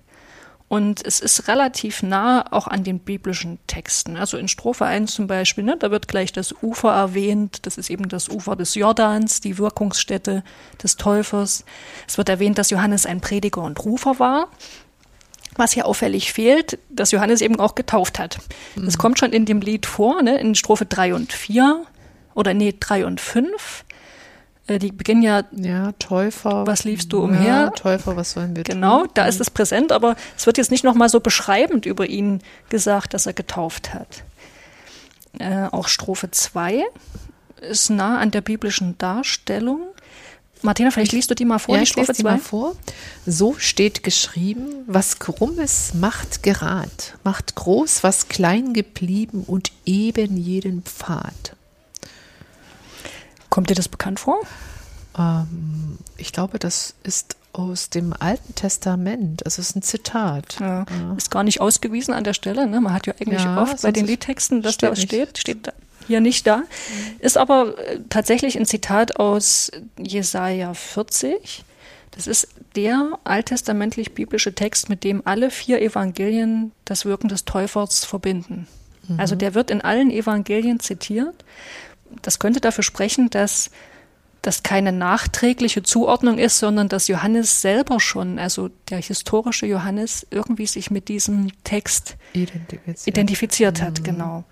Und 0.67 1.05
es 1.05 1.19
ist 1.19 1.49
relativ 1.49 2.01
nah 2.01 2.45
auch 2.49 2.65
an 2.65 2.85
den 2.85 2.99
biblischen 2.99 3.59
Texten. 3.67 4.15
Also 4.15 4.37
in 4.37 4.47
Strophe 4.47 4.85
1 4.85 5.13
zum 5.13 5.27
Beispiel, 5.27 5.65
ne, 5.65 5.75
da 5.77 5.91
wird 5.91 6.07
gleich 6.07 6.31
das 6.31 6.55
Ufer 6.63 6.93
erwähnt. 6.93 7.65
Das 7.65 7.77
ist 7.77 7.89
eben 7.89 8.07
das 8.07 8.29
Ufer 8.29 8.55
des 8.55 8.75
Jordans, 8.75 9.41
die 9.41 9.57
Wirkungsstätte 9.57 10.45
des 10.81 10.95
Täufers. 10.95 11.65
Es 12.07 12.17
wird 12.17 12.29
erwähnt, 12.29 12.57
dass 12.57 12.69
Johannes 12.69 13.05
ein 13.05 13.19
Prediger 13.19 13.63
und 13.63 13.83
Rufer 13.83 14.17
war. 14.19 14.47
Was 15.57 15.73
hier 15.73 15.85
auffällig 15.85 16.31
fehlt, 16.31 16.79
dass 16.89 17.11
Johannes 17.11 17.41
eben 17.41 17.59
auch 17.59 17.75
getauft 17.75 18.17
hat. 18.17 18.37
Das 18.77 18.97
kommt 18.97 19.19
schon 19.19 19.33
in 19.33 19.45
dem 19.45 19.59
Lied 19.59 19.85
vor, 19.85 20.21
ne, 20.21 20.39
in 20.39 20.55
Strophe 20.55 20.85
3 20.85 21.15
und 21.15 21.33
4 21.33 21.83
oder 22.33 22.53
nee, 22.53 22.73
3 22.79 23.05
und 23.07 23.19
5. 23.19 23.83
Äh, 24.75 24.79
Die 24.79 24.91
beginnen 24.91 25.21
ja 25.21 25.43
Ja, 25.51 25.91
Täufer. 25.93 26.65
Was 26.67 26.83
liefst 26.83 27.11
du 27.13 27.23
umher? 27.23 27.41
Ja, 27.47 27.69
Täufer, 27.71 28.15
was 28.15 28.31
sollen 28.31 28.55
wir 28.55 28.63
Genau, 28.63 29.01
tun? 29.01 29.09
da 29.13 29.25
ist 29.25 29.39
es 29.41 29.49
präsent, 29.49 29.91
aber 29.91 30.15
es 30.37 30.45
wird 30.45 30.57
jetzt 30.57 30.71
nicht 30.71 30.83
nochmal 30.83 31.09
so 31.09 31.19
beschreibend 31.19 31.85
über 31.85 32.07
ihn 32.07 32.41
gesagt, 32.69 33.13
dass 33.13 33.25
er 33.25 33.33
getauft 33.33 33.93
hat. 33.93 34.23
Äh, 35.39 35.67
auch 35.71 35.87
Strophe 35.87 36.29
2 36.31 36.83
ist 37.61 37.89
nah 37.89 38.19
an 38.19 38.31
der 38.31 38.41
biblischen 38.41 38.97
Darstellung. 38.97 39.81
Martina, 40.63 40.91
vielleicht 40.91 41.11
liest 41.13 41.31
du 41.31 41.35
die 41.35 41.45
mal 41.45 41.57
vor, 41.57 41.73
ja, 41.75 41.79
die 41.81 41.83
ich 41.89 41.95
lese 41.95 42.13
Strophe 42.13 42.17
die 42.17 42.23
mal 42.23 42.37
2. 42.39 42.43
vor. 42.43 42.75
So 43.25 43.55
steht 43.57 44.03
geschrieben, 44.03 44.67
was 44.85 45.17
krummes 45.17 45.93
macht 45.95 46.43
gerad, 46.43 47.15
macht 47.23 47.55
groß, 47.55 48.03
was 48.03 48.27
klein 48.27 48.73
geblieben 48.73 49.43
und 49.47 49.71
eben 49.85 50.37
jeden 50.37 50.83
Pfad. 50.83 51.55
Kommt 53.51 53.69
dir 53.69 53.75
das 53.75 53.87
bekannt 53.89 54.19
vor? 54.19 54.39
Ähm, 55.15 55.99
ich 56.17 56.31
glaube, 56.33 56.57
das 56.57 56.95
ist 57.03 57.35
aus 57.53 57.89
dem 57.89 58.13
Alten 58.17 58.55
Testament. 58.55 59.41
Es 59.45 59.59
ist 59.59 59.75
ein 59.75 59.81
Zitat. 59.81 60.57
Ja. 60.59 60.85
Ist 61.17 61.29
gar 61.31 61.43
nicht 61.43 61.59
ausgewiesen 61.61 62.13
an 62.13 62.23
der 62.23 62.33
Stelle. 62.33 62.65
Ne? 62.65 62.79
Man 62.81 62.93
hat 62.93 63.05
ja 63.07 63.13
eigentlich 63.19 63.43
Ja, 63.43 63.61
oft 63.61 63.81
bei 63.81 63.91
den 63.91 64.07
Liedtexten, 64.07 64.61
dass 64.61 64.77
da 64.77 64.95
steht. 64.95 65.37
Steht 65.37 65.67
da- 65.67 65.73
hier 66.07 66.21
nicht 66.21 66.47
da. 66.47 66.63
Ist 67.19 67.37
aber 67.37 67.77
äh, 67.77 67.99
tatsächlich 68.09 68.57
ein 68.57 68.65
Zitat 68.65 69.17
aus 69.17 69.69
Jesaja 69.99 70.73
40. 70.73 71.63
Das 72.11 72.27
ist 72.27 72.47
der 72.75 73.19
alttestamentlich-biblische 73.25 74.53
Text, 74.55 74.89
mit 74.89 75.03
dem 75.03 75.21
alle 75.25 75.51
vier 75.51 75.81
Evangelien 75.81 76.71
das 76.85 77.05
Wirken 77.05 77.27
des 77.27 77.45
Täufers 77.45 78.03
verbinden. 78.05 78.67
Also 79.17 79.35
der 79.35 79.55
wird 79.55 79.71
in 79.71 79.81
allen 79.81 80.09
Evangelien 80.09 80.79
zitiert. 80.79 81.43
Das 82.21 82.39
könnte 82.39 82.61
dafür 82.61 82.83
sprechen, 82.83 83.29
dass 83.29 83.71
das 84.41 84.63
keine 84.63 84.91
nachträgliche 84.91 85.83
Zuordnung 85.83 86.37
ist, 86.39 86.57
sondern 86.57 86.89
dass 86.89 87.07
Johannes 87.07 87.61
selber 87.61 87.99
schon, 87.99 88.39
also 88.39 88.69
der 88.89 88.99
historische 88.99 89.67
Johannes, 89.67 90.25
irgendwie 90.31 90.65
sich 90.65 90.89
mit 90.89 91.09
diesem 91.09 91.51
Text 91.63 92.15
Identifiziert. 92.33 93.07
identifiziert 93.07 93.81
hat, 93.81 94.03
genau. 94.03 94.43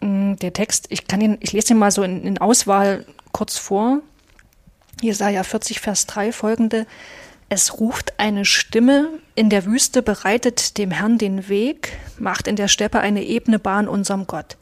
Mm, 0.00 0.34
Der 0.36 0.52
Text, 0.52 0.86
ich 0.90 1.08
kann 1.08 1.20
ihn, 1.20 1.38
ich 1.40 1.52
lese 1.52 1.72
ihn 1.72 1.78
mal 1.78 1.90
so 1.90 2.02
in, 2.04 2.22
in 2.22 2.38
Auswahl 2.38 3.04
kurz 3.32 3.58
vor. 3.58 4.00
Jesaja 5.02 5.42
40, 5.42 5.80
Vers 5.80 6.06
3 6.06 6.32
folgende. 6.32 6.86
Es 7.48 7.78
ruft 7.78 8.18
eine 8.18 8.44
Stimme, 8.44 9.10
in 9.34 9.50
der 9.50 9.66
Wüste 9.66 10.02
bereitet 10.02 10.78
dem 10.78 10.90
Herrn 10.90 11.18
den 11.18 11.48
Weg, 11.48 11.92
macht 12.18 12.48
in 12.48 12.56
der 12.56 12.68
Steppe 12.68 13.00
eine 13.00 13.22
ebene 13.22 13.58
Bahn 13.58 13.88
unserem 13.88 14.26
Gott. 14.26 14.56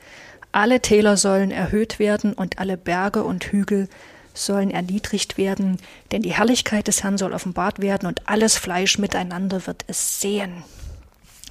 Alle 0.54 0.80
Täler 0.80 1.16
sollen 1.16 1.50
erhöht 1.50 1.98
werden 1.98 2.32
und 2.32 2.60
alle 2.60 2.76
Berge 2.76 3.24
und 3.24 3.42
Hügel 3.42 3.88
sollen 4.34 4.70
erniedrigt 4.70 5.36
werden, 5.36 5.78
denn 6.12 6.22
die 6.22 6.32
Herrlichkeit 6.32 6.86
des 6.86 7.02
Herrn 7.02 7.18
soll 7.18 7.32
offenbart 7.32 7.80
werden 7.80 8.06
und 8.06 8.28
alles 8.28 8.56
Fleisch 8.56 8.96
miteinander 8.98 9.66
wird 9.66 9.84
es 9.88 10.20
sehen. 10.20 10.62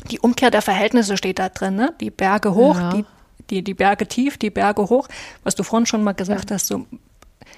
die 0.10 0.20
Umkehr 0.20 0.52
der 0.52 0.62
Verhältnisse 0.62 1.18
steht 1.18 1.38
da 1.40 1.50
drin, 1.50 1.76
ne? 1.76 1.94
Die 2.00 2.12
Berge 2.12 2.54
hoch, 2.56 2.78
Ja. 2.78 2.94
die, 2.94 3.06
die, 3.50 3.62
die 3.62 3.74
Berge 3.74 4.08
tief, 4.08 4.38
die 4.38 4.50
Berge 4.50 4.84
hoch. 4.90 5.10
Was 5.44 5.56
du 5.56 5.64
vorhin 5.64 5.86
schon 5.86 6.02
mal 6.04 6.14
gesagt 6.14 6.50
hast, 6.52 6.68
so, 6.68 6.86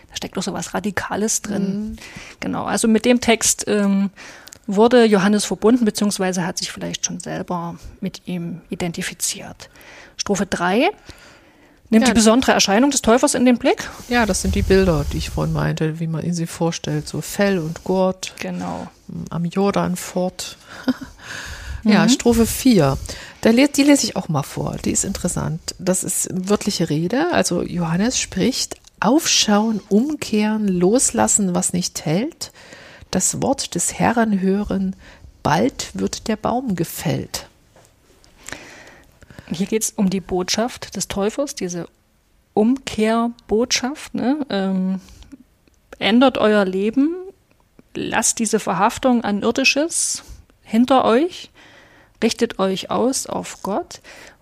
da 0.09 0.15
steckt 0.15 0.37
doch 0.37 0.43
so 0.43 0.51
was 0.53 0.73
Radikales 0.73 1.43
drin. 1.43 1.97
Genau, 2.39 2.65
also 2.65 2.87
mit 2.87 3.05
dem 3.05 3.21
Text 3.21 3.65
ähm, 3.67 4.09
wurde 4.65 5.05
Johannes 5.05 5.45
verbunden, 5.45 5.85
beziehungsweise 5.85 6.43
hat 6.45 6.57
sich 6.57 6.71
vielleicht 6.71 7.05
schon 7.05 7.19
selber 7.19 7.75
mit 7.99 8.27
ihm 8.27 8.61
identifiziert. 8.69 9.69
Strophe 10.17 10.45
3 10.47 10.89
nimmt 11.95 12.07
Ja. 12.07 12.13
die 12.13 12.15
besondere 12.15 12.51
Erscheinung 12.51 12.91
des 12.91 13.01
Täufers 13.01 13.33
in 13.33 13.45
den 13.45 13.57
Blick. 13.57 13.89
Ja, 14.09 14.25
das 14.25 14.41
sind 14.41 14.53
die 14.55 14.61
Bilder, 14.61 15.05
die 15.11 15.17
ich 15.17 15.29
vorhin 15.31 15.53
meinte, 15.53 15.99
wie 15.99 16.07
man 16.07 16.23
ihn 16.23 16.33
sich 16.33 16.49
vorstellt. 16.49 17.07
So 17.07 17.21
Fell 17.21 17.57
und 17.57 17.83
Gurt 17.83 18.33
Genau. 18.39 18.87
am 19.29 19.45
Jordan 19.45 19.95
fort. 19.95 20.57
ja, 21.83 22.07
Strophe 22.09 22.45
4. 22.45 22.97
Da, 23.41 23.51
die 23.51 23.83
lese 23.83 24.05
ich 24.05 24.15
auch 24.15 24.27
mal 24.29 24.43
vor. 24.43 24.77
Die 24.83 24.91
ist 24.91 25.05
interessant. 25.05 25.75
Das 25.79 26.03
ist 26.03 26.27
wörtliche 26.31 26.89
Rede. 26.89 27.27
Also 27.31 27.61
Johannes 27.63 28.19
spricht 28.19 28.75
Aufschauen, 28.99 29.81
umkehren, 29.89 30.67
loslassen, 30.67 31.53
was 31.53 31.73
nicht 31.73 32.05
hält. 32.05 32.51
Das 33.11 33.41
Wort 33.41 33.75
des 33.75 33.93
Herrn 33.99 34.41
hören. 34.41 34.95
Bald 35.43 35.89
wird 35.93 36.27
der 36.27 36.37
Baum 36.37 36.75
gefällt. 36.75 37.47
Hier 39.51 39.67
geht 39.67 39.83
es 39.83 39.91
um 39.91 40.09
die 40.09 40.21
Botschaft 40.21 40.95
des 40.95 41.07
Täufers, 41.07 41.55
diese 41.55 41.87
Umkehrbotschaft. 42.53 44.15
Ne? 44.15 44.45
Ähm, 44.49 45.01
ändert 45.99 46.37
euer 46.37 46.65
Leben, 46.65 47.15
lasst 47.93 48.39
diese 48.39 48.59
Verhaftung 48.59 49.23
an 49.23 49.43
Irdisches 49.43 50.23
hinter 50.63 51.05
euch, 51.05 51.51
richtet 52.23 52.59
euch 52.59 52.89
aus 52.89 53.27
auf 53.27 53.61
Gott. 53.61 54.01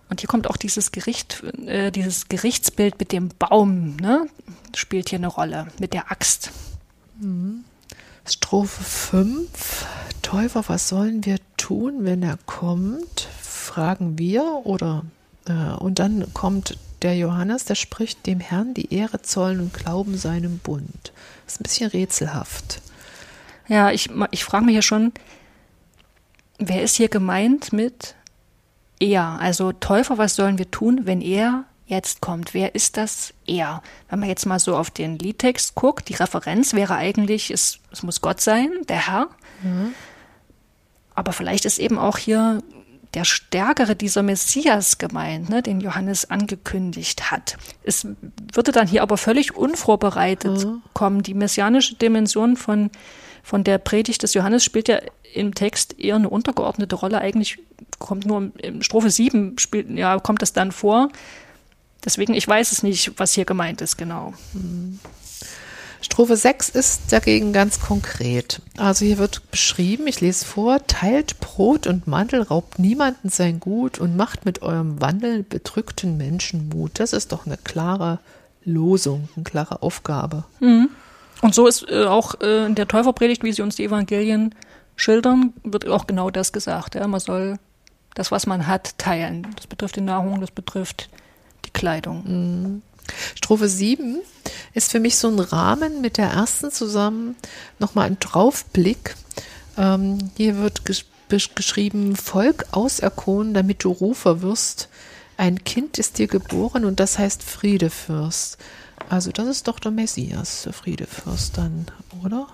Und 0.09 0.21
hier 0.21 0.27
kommt 0.27 0.47
auch 0.47 0.57
dieses 0.57 0.91
Gericht, 0.91 1.43
äh, 1.65 1.91
dieses 1.91 2.29
Gerichtsbild 2.29 2.99
mit 2.99 3.11
dem 3.11 3.29
Baum, 3.29 3.97
ne? 3.97 4.27
spielt 4.75 5.09
hier 5.09 5.19
eine 5.19 5.27
Rolle, 5.27 5.67
mit 5.79 5.93
der 5.93 6.11
Axt. 6.11 6.51
Strophe 8.25 8.83
5. 8.83 9.85
Täufer, 10.21 10.63
was 10.67 10.87
sollen 10.87 11.25
wir 11.25 11.37
tun, 11.57 12.05
wenn 12.05 12.23
er 12.23 12.37
kommt? 12.45 13.27
Fragen 13.73 14.19
wir 14.19 14.43
oder 14.65 15.03
äh, 15.47 15.73
und 15.79 15.97
dann 15.97 16.31
kommt 16.33 16.77
der 17.01 17.17
Johannes, 17.17 17.65
der 17.65 17.73
spricht 17.73 18.27
dem 18.27 18.39
Herrn 18.39 18.75
die 18.75 18.93
Ehre 18.93 19.23
zollen 19.23 19.59
und 19.59 19.73
glauben 19.73 20.15
seinem 20.15 20.59
Bund. 20.59 21.11
Das 21.45 21.55
ist 21.55 21.59
ein 21.59 21.63
bisschen 21.63 21.89
rätselhaft. 21.89 22.81
Ja, 23.67 23.89
ich, 23.89 24.11
ich 24.29 24.43
frage 24.43 24.65
mich 24.65 24.75
ja 24.75 24.83
schon, 24.83 25.11
wer 26.59 26.83
ist 26.83 26.97
hier 26.97 27.09
gemeint 27.09 27.73
mit 27.73 28.13
er? 28.99 29.39
Also 29.39 29.71
Täufer, 29.71 30.19
was 30.19 30.35
sollen 30.35 30.59
wir 30.59 30.69
tun, 30.69 31.01
wenn 31.05 31.21
er 31.21 31.65
jetzt 31.87 32.21
kommt? 32.21 32.53
Wer 32.53 32.75
ist 32.75 32.95
das 32.97 33.33
er? 33.47 33.81
Wenn 34.09 34.19
man 34.19 34.29
jetzt 34.29 34.45
mal 34.45 34.59
so 34.59 34.77
auf 34.77 34.91
den 34.91 35.17
Liedtext 35.17 35.73
guckt, 35.73 36.09
die 36.09 36.15
Referenz 36.15 36.75
wäre 36.75 36.95
eigentlich, 36.95 37.49
es, 37.49 37.79
es 37.91 38.03
muss 38.03 38.21
Gott 38.21 38.39
sein, 38.39 38.69
der 38.87 39.07
Herr. 39.07 39.27
Aber 41.15 41.33
vielleicht 41.33 41.65
ist 41.65 41.79
eben 41.79 41.97
auch 41.97 42.19
hier 42.19 42.61
der 43.13 43.25
Stärkere 43.25 43.95
dieser 43.95 44.23
Messias 44.23 44.97
gemeint, 44.97 45.49
ne, 45.49 45.61
den 45.61 45.79
Johannes 45.81 46.29
angekündigt 46.29 47.31
hat. 47.31 47.57
Es 47.83 48.07
würde 48.53 48.71
dann 48.71 48.87
hier 48.87 49.03
aber 49.03 49.17
völlig 49.17 49.55
unvorbereitet 49.55 50.67
kommen. 50.93 51.21
Die 51.21 51.33
messianische 51.33 51.95
Dimension 51.95 52.57
von, 52.57 52.89
von 53.43 53.63
der 53.63 53.77
Predigt 53.77 54.23
des 54.23 54.33
Johannes 54.33 54.63
spielt 54.63 54.87
ja 54.87 54.99
im 55.33 55.53
Text 55.53 55.99
eher 55.99 56.15
eine 56.15 56.29
untergeordnete 56.29 56.95
Rolle. 56.95 57.19
Eigentlich 57.19 57.59
kommt 57.99 58.25
nur 58.25 58.51
in 58.57 58.81
Strophe 58.81 59.09
7 59.09 59.57
spielt, 59.59 59.89
ja, 59.91 60.19
kommt 60.19 60.41
das 60.41 60.53
dann 60.53 60.71
vor. 60.71 61.09
Deswegen, 62.03 62.33
ich 62.33 62.47
weiß 62.47 62.71
es 62.71 62.83
nicht, 62.83 63.13
was 63.17 63.33
hier 63.33 63.45
gemeint 63.45 63.81
ist, 63.81 63.97
genau. 63.97 64.33
Strophe 66.03 66.35
6 66.35 66.67
ist 66.69 67.13
dagegen 67.13 67.53
ganz 67.53 67.79
konkret. 67.79 68.61
Also 68.77 69.05
hier 69.05 69.17
wird 69.17 69.49
beschrieben, 69.51 70.05
ich 70.05 70.19
lese 70.19 70.43
vor, 70.43 70.85
teilt 70.85 71.39
Brot 71.39 71.87
und 71.87 72.07
Mantel, 72.07 72.41
raubt 72.41 72.77
niemanden 72.77 73.29
sein 73.29 73.61
Gut 73.61 73.99
und 73.99 74.17
macht 74.17 74.43
mit 74.43 74.61
eurem 74.61 74.99
Wandel 74.99 75.43
bedrückten 75.43 76.17
Menschen 76.17 76.67
Mut. 76.67 76.99
Das 76.99 77.13
ist 77.13 77.31
doch 77.31 77.45
eine 77.45 77.55
klare 77.55 78.19
Losung, 78.65 79.29
eine 79.35 79.45
klare 79.45 79.81
Aufgabe. 79.81 80.43
Und 81.41 81.55
so 81.55 81.67
ist 81.67 81.87
äh, 81.89 82.03
auch 82.03 82.35
äh, 82.41 82.65
in 82.65 82.75
der 82.75 82.87
Täuferpredigt, 82.87 83.43
wie 83.43 83.53
sie 83.53 83.61
uns 83.61 83.77
die 83.77 83.85
Evangelien 83.85 84.53
schildern, 84.97 85.53
wird 85.63 85.87
auch 85.87 86.05
genau 86.05 86.29
das 86.29 86.51
gesagt. 86.51 86.95
Ja? 86.95 87.07
Man 87.07 87.21
soll 87.21 87.59
das, 88.13 88.29
was 88.29 88.45
man 88.45 88.67
hat, 88.67 88.97
teilen. 88.97 89.47
Das 89.55 89.67
betrifft 89.67 89.95
die 89.95 90.01
Nahrung, 90.01 90.41
das 90.41 90.51
betrifft 90.51 91.09
die 91.65 91.71
Kleidung. 91.71 92.81
Strophe 93.35 93.67
7 93.67 94.19
ist 94.73 94.91
für 94.91 94.99
mich 94.99 95.17
so 95.17 95.27
ein 95.29 95.39
Rahmen 95.39 96.01
mit 96.01 96.17
der 96.17 96.27
ersten 96.27 96.71
zusammen, 96.71 97.35
nochmal 97.79 98.07
ein 98.07 98.19
Draufblick. 98.19 99.15
Ähm, 99.77 100.31
hier 100.37 100.57
wird 100.57 100.85
ges 100.85 101.05
geschrieben, 101.55 102.15
Volk 102.15 102.67
auserkoren, 102.71 103.55
damit 103.55 103.83
du 103.83 103.91
Rufer 103.91 104.43
wirst. 104.43 104.87
Ein 105.35 105.63
Kind 105.63 105.97
ist 105.97 106.19
dir 106.19 106.27
geboren 106.27 106.85
und 106.85 106.99
das 106.99 107.17
heißt 107.17 107.41
Friedefürst. 107.41 108.59
Also 109.09 109.31
das 109.31 109.47
ist 109.47 109.67
doch 109.67 109.79
der 109.79 109.91
Messias, 109.91 110.63
der 110.63 110.73
Friedefürst 110.73 111.57
dann, 111.57 111.87
oder? 112.23 112.47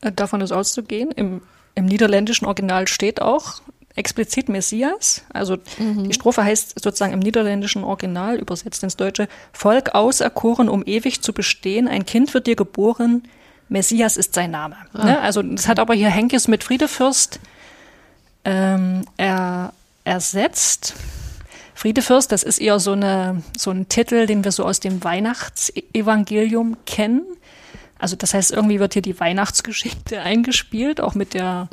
Äh, 0.00 0.12
Davon 0.12 0.40
ist 0.40 0.52
auszugehen. 0.52 1.10
Im, 1.10 1.42
Im 1.74 1.84
niederländischen 1.84 2.46
Original 2.46 2.88
steht 2.88 3.20
auch 3.20 3.60
explizit 3.96 4.48
Messias. 4.48 5.22
Also 5.32 5.56
die 5.78 6.12
Strophe 6.12 6.44
heißt 6.44 6.80
sozusagen 6.80 7.12
im 7.12 7.18
niederländischen 7.18 7.84
Original, 7.84 8.36
übersetzt 8.36 8.82
ins 8.82 8.96
Deutsche, 8.96 9.28
Volk 9.52 9.94
auserkoren, 9.94 10.68
um 10.68 10.84
ewig 10.86 11.22
zu 11.22 11.32
bestehen. 11.32 11.88
Ein 11.88 12.06
Kind 12.06 12.32
wird 12.34 12.46
dir 12.46 12.56
geboren. 12.56 13.24
Messias 13.68 14.16
ist 14.16 14.34
sein 14.34 14.50
Name. 14.50 14.76
Ne? 14.92 15.20
Also 15.20 15.42
das 15.42 15.68
hat 15.68 15.78
aber 15.78 15.94
hier 15.94 16.08
Henkes 16.08 16.48
mit 16.48 16.64
Friedefürst 16.64 17.40
ähm, 18.44 19.04
er, 19.16 19.72
ersetzt. 20.04 20.94
Friedefürst, 21.74 22.30
das 22.32 22.42
ist 22.42 22.60
eher 22.60 22.78
so, 22.78 22.92
eine, 22.92 23.42
so 23.56 23.70
ein 23.70 23.88
Titel, 23.88 24.26
den 24.26 24.44
wir 24.44 24.52
so 24.52 24.64
aus 24.64 24.80
dem 24.80 25.02
Weihnachtsevangelium 25.02 26.76
kennen. 26.84 27.22
Also 28.00 28.16
das 28.16 28.34
heißt, 28.34 28.50
irgendwie 28.50 28.80
wird 28.80 28.94
hier 28.94 29.02
die 29.02 29.18
Weihnachtsgeschichte 29.20 30.20
eingespielt, 30.22 31.00
auch 31.00 31.14
mit 31.14 31.34
der, 31.34 31.68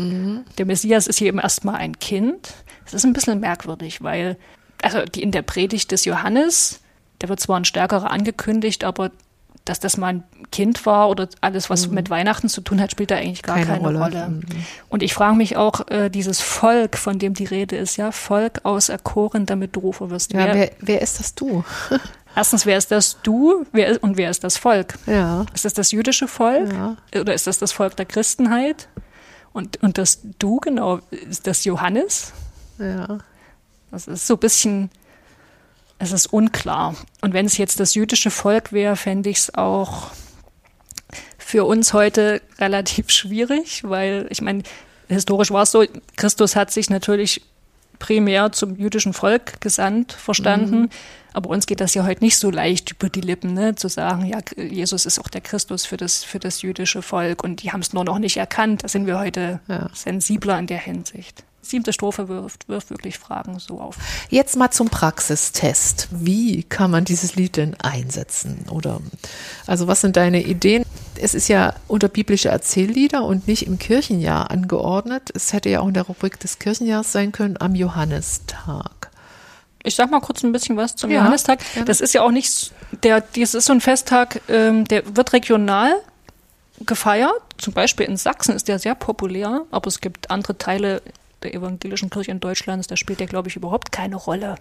der 0.57 0.65
Messias 0.65 1.07
ist 1.07 1.19
hier 1.19 1.27
eben 1.27 1.39
erstmal 1.39 1.75
ein 1.75 1.99
Kind. 1.99 2.53
Das 2.85 2.93
ist 2.93 3.05
ein 3.05 3.13
bisschen 3.13 3.39
merkwürdig, 3.39 4.03
weil, 4.03 4.37
also 4.81 5.03
die 5.03 5.23
in 5.23 5.31
der 5.31 5.41
Predigt 5.41 5.91
des 5.91 6.05
Johannes, 6.05 6.81
da 7.19 7.29
wird 7.29 7.39
zwar 7.39 7.57
ein 7.57 7.65
stärkerer 7.65 8.11
angekündigt, 8.11 8.83
aber 8.83 9.11
dass 9.69 9.79
das 9.79 9.97
mal 9.97 10.07
ein 10.07 10.23
Kind 10.51 10.85
war 10.85 11.09
oder 11.09 11.27
alles, 11.41 11.69
was 11.69 11.87
mit 11.89 12.09
Weihnachten 12.09 12.49
zu 12.49 12.61
tun 12.61 12.79
hat, 12.81 12.91
spielt 12.91 13.11
da 13.11 13.15
eigentlich 13.15 13.43
gar 13.43 13.55
Keine 13.55 13.67
keine, 13.67 13.79
Rolle. 13.83 13.99
Rolle. 13.99 14.27
Mhm. 14.29 14.41
Und 14.89 15.03
ich 15.03 15.13
frage 15.13 15.35
mich 15.35 15.57
auch, 15.57 15.87
äh, 15.89 16.09
dieses 16.09 16.41
Volk, 16.41 16.97
von 16.97 17.19
dem 17.19 17.33
die 17.33 17.45
Rede 17.45 17.75
ist, 17.75 17.97
ja, 17.97 18.11
Volk 18.11 18.61
auserkoren, 18.63 19.45
damit 19.45 19.75
du 19.75 19.81
Rufer 19.81 20.09
wirst. 20.09 20.33
Ja, 20.33 20.45
wer, 20.45 20.53
wer, 20.55 20.71
wer 20.79 21.01
ist 21.01 21.19
das 21.19 21.35
du? 21.35 21.63
erstens, 22.35 22.65
wer 22.65 22.77
ist 22.77 22.91
das 22.91 23.17
du 23.23 23.65
wer, 23.71 23.87
ist- 23.87 24.03
und 24.03 24.17
wer 24.17 24.29
ist 24.29 24.43
das 24.43 24.57
Volk? 24.57 24.97
Ja, 25.05 25.45
Ist 25.53 25.65
das 25.65 25.73
das 25.73 25.91
jüdische 25.91 26.27
Volk? 26.27 26.71
Ja. 26.71 26.95
Oder 27.19 27.33
ist 27.33 27.47
das 27.47 27.59
das 27.59 27.71
Volk 27.71 27.95
der 27.97 28.05
Christenheit? 28.05 28.87
Und, 29.53 29.81
und 29.83 29.97
das 29.97 30.19
Du, 30.39 30.59
genau, 30.59 30.99
ist 31.11 31.47
das 31.47 31.65
Johannes? 31.65 32.31
ja. 32.79 33.17
Das 33.89 34.05
ist 34.07 34.27
so 34.27 34.33
ein 34.35 34.39
bisschen, 34.39 34.89
es 35.99 36.11
ist 36.11 36.27
unklar. 36.27 36.95
Und 37.21 37.33
wenn 37.33 37.45
es 37.45 37.57
jetzt 37.57 37.79
das 37.79 37.95
jüdische 37.95 38.31
Volk 38.31 38.71
wäre, 38.71 38.95
fände 38.95 39.29
ich 39.29 39.37
es 39.37 39.55
auch 39.55 40.11
für 41.37 41.65
uns 41.65 41.93
heute 41.93 42.41
relativ 42.59 43.09
schwierig, 43.09 43.83
weil 43.83 44.27
ich 44.29 44.41
meine, 44.41 44.63
historisch 45.07 45.51
war 45.51 45.63
es 45.63 45.71
so, 45.71 45.85
Christus 46.17 46.55
hat 46.55 46.71
sich 46.71 46.89
natürlich 46.89 47.41
primär 47.99 48.51
zum 48.51 48.75
jüdischen 48.75 49.13
Volk 49.13 49.59
gesandt, 49.61 50.13
verstanden. 50.13 50.89
Aber 51.33 51.49
uns 51.49 51.65
geht 51.67 51.81
das 51.81 51.93
ja 51.93 52.05
heute 52.05 52.23
nicht 52.23 52.37
so 52.37 52.49
leicht 52.51 52.91
über 52.91 53.09
die 53.09 53.21
Lippen, 53.21 53.53
ne, 53.53 53.75
zu 53.75 53.87
sagen, 53.89 54.25
ja, 54.25 54.39
Jesus 54.55 55.05
ist 55.05 55.19
auch 55.19 55.27
der 55.27 55.41
Christus 55.41 55.85
für 55.85 55.97
das, 55.97 56.23
für 56.23 56.39
das 56.39 56.61
jüdische 56.61 57.01
Volk 57.01 57.43
und 57.43 57.61
die 57.63 57.71
haben 57.71 57.79
es 57.81 57.93
nur 57.93 58.03
noch 58.03 58.19
nicht 58.19 58.37
erkannt. 58.37 58.83
Da 58.83 58.87
sind 58.87 59.05
wir 59.07 59.19
heute 59.19 59.59
Ja. 59.67 59.89
sensibler 59.93 60.57
in 60.59 60.67
der 60.67 60.79
Hinsicht. 60.79 61.43
Siebte 61.69 61.93
Strophe 61.93 62.27
wirft, 62.29 62.67
wirft 62.69 62.89
wirklich 62.89 63.17
Fragen 63.17 63.59
so 63.59 63.79
auf. 63.79 63.97
Jetzt 64.29 64.55
mal 64.55 64.71
zum 64.71 64.89
Praxistest. 64.89 66.07
Wie 66.11 66.63
kann 66.63 66.91
man 66.91 67.05
dieses 67.05 67.35
Lied 67.35 67.57
denn 67.57 67.75
einsetzen? 67.81 68.65
Oder 68.69 68.99
also 69.65 69.87
was 69.87 70.01
sind 70.01 70.17
deine 70.17 70.41
Ideen? 70.43 70.83
Es 71.19 71.33
ist 71.33 71.47
ja 71.47 71.73
unter 71.87 72.09
biblische 72.09 72.49
Erzähllieder 72.49 73.23
und 73.23 73.47
nicht 73.47 73.65
im 73.65 73.79
Kirchenjahr 73.79 74.51
angeordnet. 74.51 75.31
Es 75.33 75.51
hätte 75.53 75.69
ja 75.69 75.79
auch 75.81 75.87
in 75.87 75.93
der 75.93 76.03
Rubrik 76.03 76.39
des 76.39 76.59
Kirchenjahrs 76.59 77.11
sein 77.11 77.31
können 77.31 77.57
am 77.59 77.73
Johannistag. 77.75 78.91
Ich 79.83 79.95
sag 79.95 80.11
mal 80.11 80.19
kurz 80.19 80.43
ein 80.43 80.51
bisschen 80.51 80.75
was 80.77 80.95
zum 80.95 81.09
Ja, 81.09 81.19
Johannistag. 81.19 81.59
gerne. 81.73 81.85
Das 81.85 82.01
ist 82.01 82.13
ja 82.13 82.21
auch 82.21 82.31
nicht, 82.31 82.71
der, 83.03 83.21
das 83.21 83.53
ist 83.53 83.65
so 83.65 83.73
ein 83.73 83.81
Festtag, 83.81 84.41
ähm, 84.49 84.85
der 84.85 85.15
wird 85.15 85.33
regional 85.33 85.93
gefeiert. 86.85 87.31
Zum 87.57 87.73
Beispiel 87.73 88.05
in 88.05 88.17
Sachsen 88.17 88.55
ist 88.55 88.67
der 88.67 88.79
sehr 88.79 88.95
populär, 88.95 89.61
aber 89.71 89.87
es 89.87 90.01
gibt 90.01 90.29
andere 90.29 90.57
Teile 90.57 91.01
der 91.43 91.53
evangelischen 91.53 92.09
Kirche 92.09 92.31
in 92.31 92.39
Deutschland, 92.39 92.89
da 92.89 92.97
spielt 92.97 93.19
der, 93.19 93.27
glaube 93.27 93.49
ich, 93.49 93.55
überhaupt 93.55 93.91
keine 93.91 94.15
Rolle. 94.15 94.55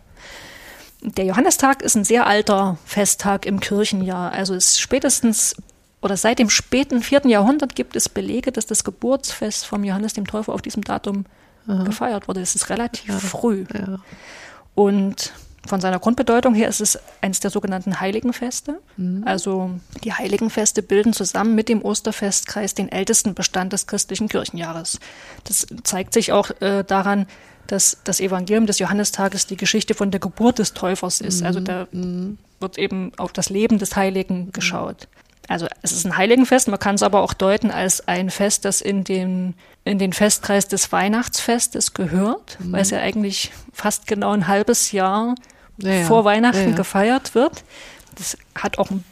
Der 1.02 1.24
Johannistag 1.24 1.82
ist 1.82 1.94
ein 1.94 2.04
sehr 2.04 2.26
alter 2.26 2.78
Festtag 2.84 3.46
im 3.46 3.60
Kirchenjahr. 3.60 4.32
Also 4.32 4.54
ist 4.54 4.80
spätestens 4.80 5.56
oder 6.02 6.16
seit 6.16 6.38
dem 6.38 6.50
späten 6.50 7.02
vierten 7.02 7.28
Jahrhundert 7.28 7.74
gibt 7.74 7.96
es 7.96 8.08
Belege, 8.08 8.52
dass 8.52 8.66
das 8.66 8.84
Geburtsfest 8.84 9.66
vom 9.66 9.82
Johannes 9.84 10.12
dem 10.12 10.26
Täufer 10.26 10.52
auf 10.52 10.62
diesem 10.62 10.82
Datum 10.84 11.24
Aha. 11.66 11.84
gefeiert 11.84 12.28
wurde. 12.28 12.40
Es 12.40 12.54
ist 12.54 12.70
relativ 12.70 13.08
ja. 13.08 13.18
früh. 13.18 13.64
Ja. 13.72 13.98
Und 14.74 15.32
von 15.66 15.80
seiner 15.80 15.98
Grundbedeutung 15.98 16.54
her 16.54 16.68
ist 16.68 16.80
es 16.80 16.98
eines 17.20 17.40
der 17.40 17.50
sogenannten 17.50 18.00
Heiligenfeste. 18.00 18.80
Mhm. 18.96 19.22
Also 19.26 19.70
die 20.04 20.12
Heiligenfeste 20.12 20.82
bilden 20.82 21.12
zusammen 21.12 21.54
mit 21.54 21.68
dem 21.68 21.82
Osterfestkreis 21.84 22.74
den 22.74 22.90
ältesten 22.90 23.34
Bestand 23.34 23.72
des 23.72 23.86
christlichen 23.86 24.28
Kirchenjahres. 24.28 24.98
Das 25.44 25.66
zeigt 25.84 26.12
sich 26.12 26.32
auch 26.32 26.50
äh, 26.60 26.84
daran, 26.84 27.26
dass 27.66 27.98
das 28.04 28.20
Evangelium 28.20 28.66
des 28.66 28.78
Johannistages 28.78 29.46
die 29.46 29.56
Geschichte 29.56 29.94
von 29.94 30.10
der 30.10 30.20
Geburt 30.20 30.58
des 30.58 30.72
Täufers 30.72 31.20
ist. 31.20 31.42
Also 31.42 31.60
mhm. 31.60 31.64
da 31.64 31.86
mhm. 31.92 32.38
wird 32.60 32.78
eben 32.78 33.12
auf 33.16 33.32
das 33.32 33.50
Leben 33.50 33.78
des 33.78 33.96
Heiligen 33.96 34.52
geschaut. 34.52 35.08
Also 35.48 35.66
es 35.82 35.92
ist 35.92 36.04
ein 36.04 36.16
Heiligenfest, 36.16 36.68
man 36.68 36.78
kann 36.78 36.96
es 36.96 37.02
aber 37.02 37.22
auch 37.22 37.32
deuten 37.32 37.70
als 37.70 38.06
ein 38.08 38.30
Fest, 38.30 38.64
das 38.64 38.80
in 38.80 39.04
den, 39.04 39.54
in 39.84 39.98
den 39.98 40.12
Festkreis 40.12 40.66
des 40.66 40.90
Weihnachtsfestes 40.90 41.94
gehört, 41.94 42.58
mhm. 42.58 42.72
weil 42.72 42.82
es 42.82 42.90
ja 42.90 42.98
eigentlich 42.98 43.52
fast 43.72 44.06
genau 44.06 44.32
ein 44.32 44.48
halbes 44.48 44.90
Jahr 44.92 45.34
ja, 45.78 46.04
vor 46.04 46.24
Weihnachten 46.24 46.70
ja, 46.70 46.76
gefeiert 46.76 47.34
wird. 47.34 47.64
Das 48.16 48.36
hat 48.54 48.78
auch 48.78 48.90
einen, 48.90 49.04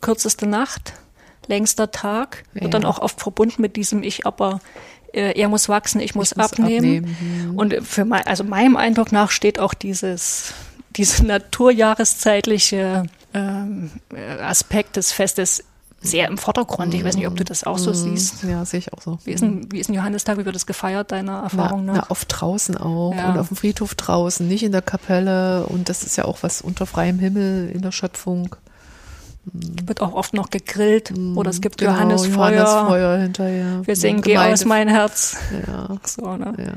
Kürzeste 0.00 0.46
Nacht, 0.46 0.94
längster 1.46 1.90
Tag, 1.90 2.44
ja. 2.54 2.62
wird 2.62 2.74
dann 2.74 2.84
auch 2.84 2.98
oft 2.98 3.20
verbunden 3.20 3.62
mit 3.62 3.76
diesem 3.76 4.02
Ich, 4.02 4.26
aber 4.26 4.60
äh, 5.12 5.38
er 5.38 5.48
muss 5.48 5.68
wachsen, 5.68 6.00
ich 6.00 6.14
muss, 6.14 6.32
ich 6.32 6.36
muss 6.36 6.52
abnehmen. 6.52 7.04
abnehmen. 7.04 7.50
Mhm. 7.50 7.58
Und 7.58 7.74
für 7.82 8.04
mein, 8.04 8.26
also 8.26 8.44
meinem 8.44 8.76
Eindruck 8.76 9.12
nach 9.12 9.30
steht 9.30 9.58
auch 9.58 9.74
dieses, 9.74 10.54
diese 10.96 11.24
naturjahreszeitliche 11.24 13.04
ähm, 13.34 13.90
Aspekt 14.40 14.96
des 14.96 15.12
Festes 15.12 15.64
sehr 16.04 16.26
im 16.26 16.36
Vordergrund. 16.36 16.92
Ich 16.94 17.04
weiß 17.04 17.16
nicht, 17.16 17.28
ob 17.28 17.36
du 17.36 17.44
das 17.44 17.64
auch 17.64 17.78
so 17.78 17.90
mhm. 17.90 17.94
siehst. 17.94 18.42
Ja, 18.42 18.64
sehe 18.64 18.80
ich 18.80 18.92
auch 18.92 19.00
so. 19.00 19.18
Wie 19.24 19.32
ist 19.32 19.42
ein, 19.42 19.70
wie 19.70 19.78
ist 19.78 19.88
ein 19.88 19.94
Johannistag? 19.94 20.36
Wie 20.36 20.44
wird 20.44 20.56
das 20.56 20.66
gefeiert, 20.66 21.12
deiner 21.12 21.42
Erfahrung 21.44 21.84
nach? 21.84 21.94
Na, 21.94 22.10
oft 22.10 22.26
draußen 22.28 22.76
auch 22.76 23.14
ja. 23.14 23.30
und 23.30 23.38
auf 23.38 23.48
dem 23.48 23.56
Friedhof 23.56 23.94
draußen, 23.94 24.46
nicht 24.46 24.64
in 24.64 24.72
der 24.72 24.82
Kapelle. 24.82 25.64
Und 25.66 25.88
das 25.88 26.02
ist 26.02 26.16
ja 26.16 26.24
auch 26.24 26.38
was 26.42 26.60
unter 26.60 26.86
freiem 26.86 27.20
Himmel 27.20 27.70
in 27.70 27.82
der 27.82 27.92
Schöpfung. 27.92 28.56
Wird 29.44 30.00
auch 30.00 30.12
oft 30.12 30.34
noch 30.34 30.50
gegrillt 30.50 31.16
mm, 31.16 31.36
oder 31.36 31.50
es 31.50 31.60
gibt 31.60 31.78
genau, 31.78 31.92
Johannesfeuer. 31.92 32.52
Johannesfeuer 32.52 33.18
hinterher. 33.18 33.80
Wir 33.84 33.96
singen 33.96 34.22
Geh 34.22 34.38
aus 34.38 34.64
mein 34.64 34.88
Herz. 34.88 35.36
Ja. 35.66 35.96
So, 36.04 36.36
ne? 36.36 36.54
ja. 36.58 36.72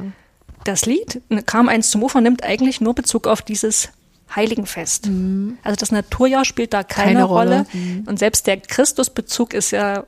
Das 0.63 0.87
Lied 0.87 1.21
kam 1.45 1.69
eins 1.69 1.91
zum 1.91 2.01
Ufer 2.01 2.21
nimmt 2.21 2.43
eigentlich 2.43 2.81
nur 2.81 2.95
Bezug 2.95 3.27
auf 3.27 3.43
dieses 3.43 3.89
Heiligenfest. 4.35 5.07
Mhm. 5.07 5.57
Also 5.63 5.75
das 5.75 5.91
Naturjahr 5.91 6.43
spielt 6.43 6.73
da 6.73 6.83
keine, 6.83 7.13
keine 7.13 7.23
Rolle. 7.25 7.49
Rolle. 7.57 7.65
Mhm. 7.73 8.03
Und 8.07 8.17
selbst 8.17 8.47
der 8.47 8.57
Christusbezug 8.57 9.53
ist 9.53 9.71
ja, 9.71 10.05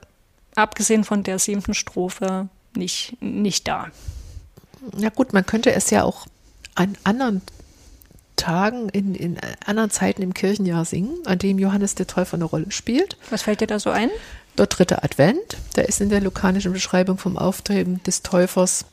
abgesehen 0.55 1.03
von 1.03 1.21
der 1.21 1.37
siebten 1.37 1.75
Strophe, 1.75 2.49
nicht, 2.75 3.17
nicht 3.21 3.67
da. 3.67 3.87
Ja 4.97 5.09
gut, 5.09 5.33
man 5.33 5.45
könnte 5.45 5.71
es 5.73 5.91
ja 5.91 6.03
auch 6.03 6.25
an 6.75 6.97
anderen 7.03 7.41
Tagen 8.37 8.87
in, 8.89 9.13
in 9.13 9.37
anderen 9.65 9.89
Zeiten 9.89 10.21
im 10.21 10.33
Kirchenjahr 10.33 10.85
singen, 10.85 11.17
an 11.25 11.39
dem 11.39 11.59
Johannes 11.59 11.95
der 11.95 12.07
Täufer 12.07 12.35
eine 12.35 12.45
Rolle 12.45 12.71
spielt. 12.71 13.17
Was 13.29 13.41
fällt 13.41 13.59
dir 13.59 13.67
da 13.67 13.79
so 13.79 13.89
ein? 13.89 14.09
Der 14.57 14.67
dritte 14.67 15.03
Advent, 15.03 15.57
der 15.75 15.87
ist 15.89 16.01
in 16.01 16.09
der 16.09 16.21
lukanischen 16.21 16.73
Beschreibung 16.73 17.17
vom 17.17 17.37
Auftreten 17.37 18.01
des 18.05 18.23
Täufers 18.23 18.85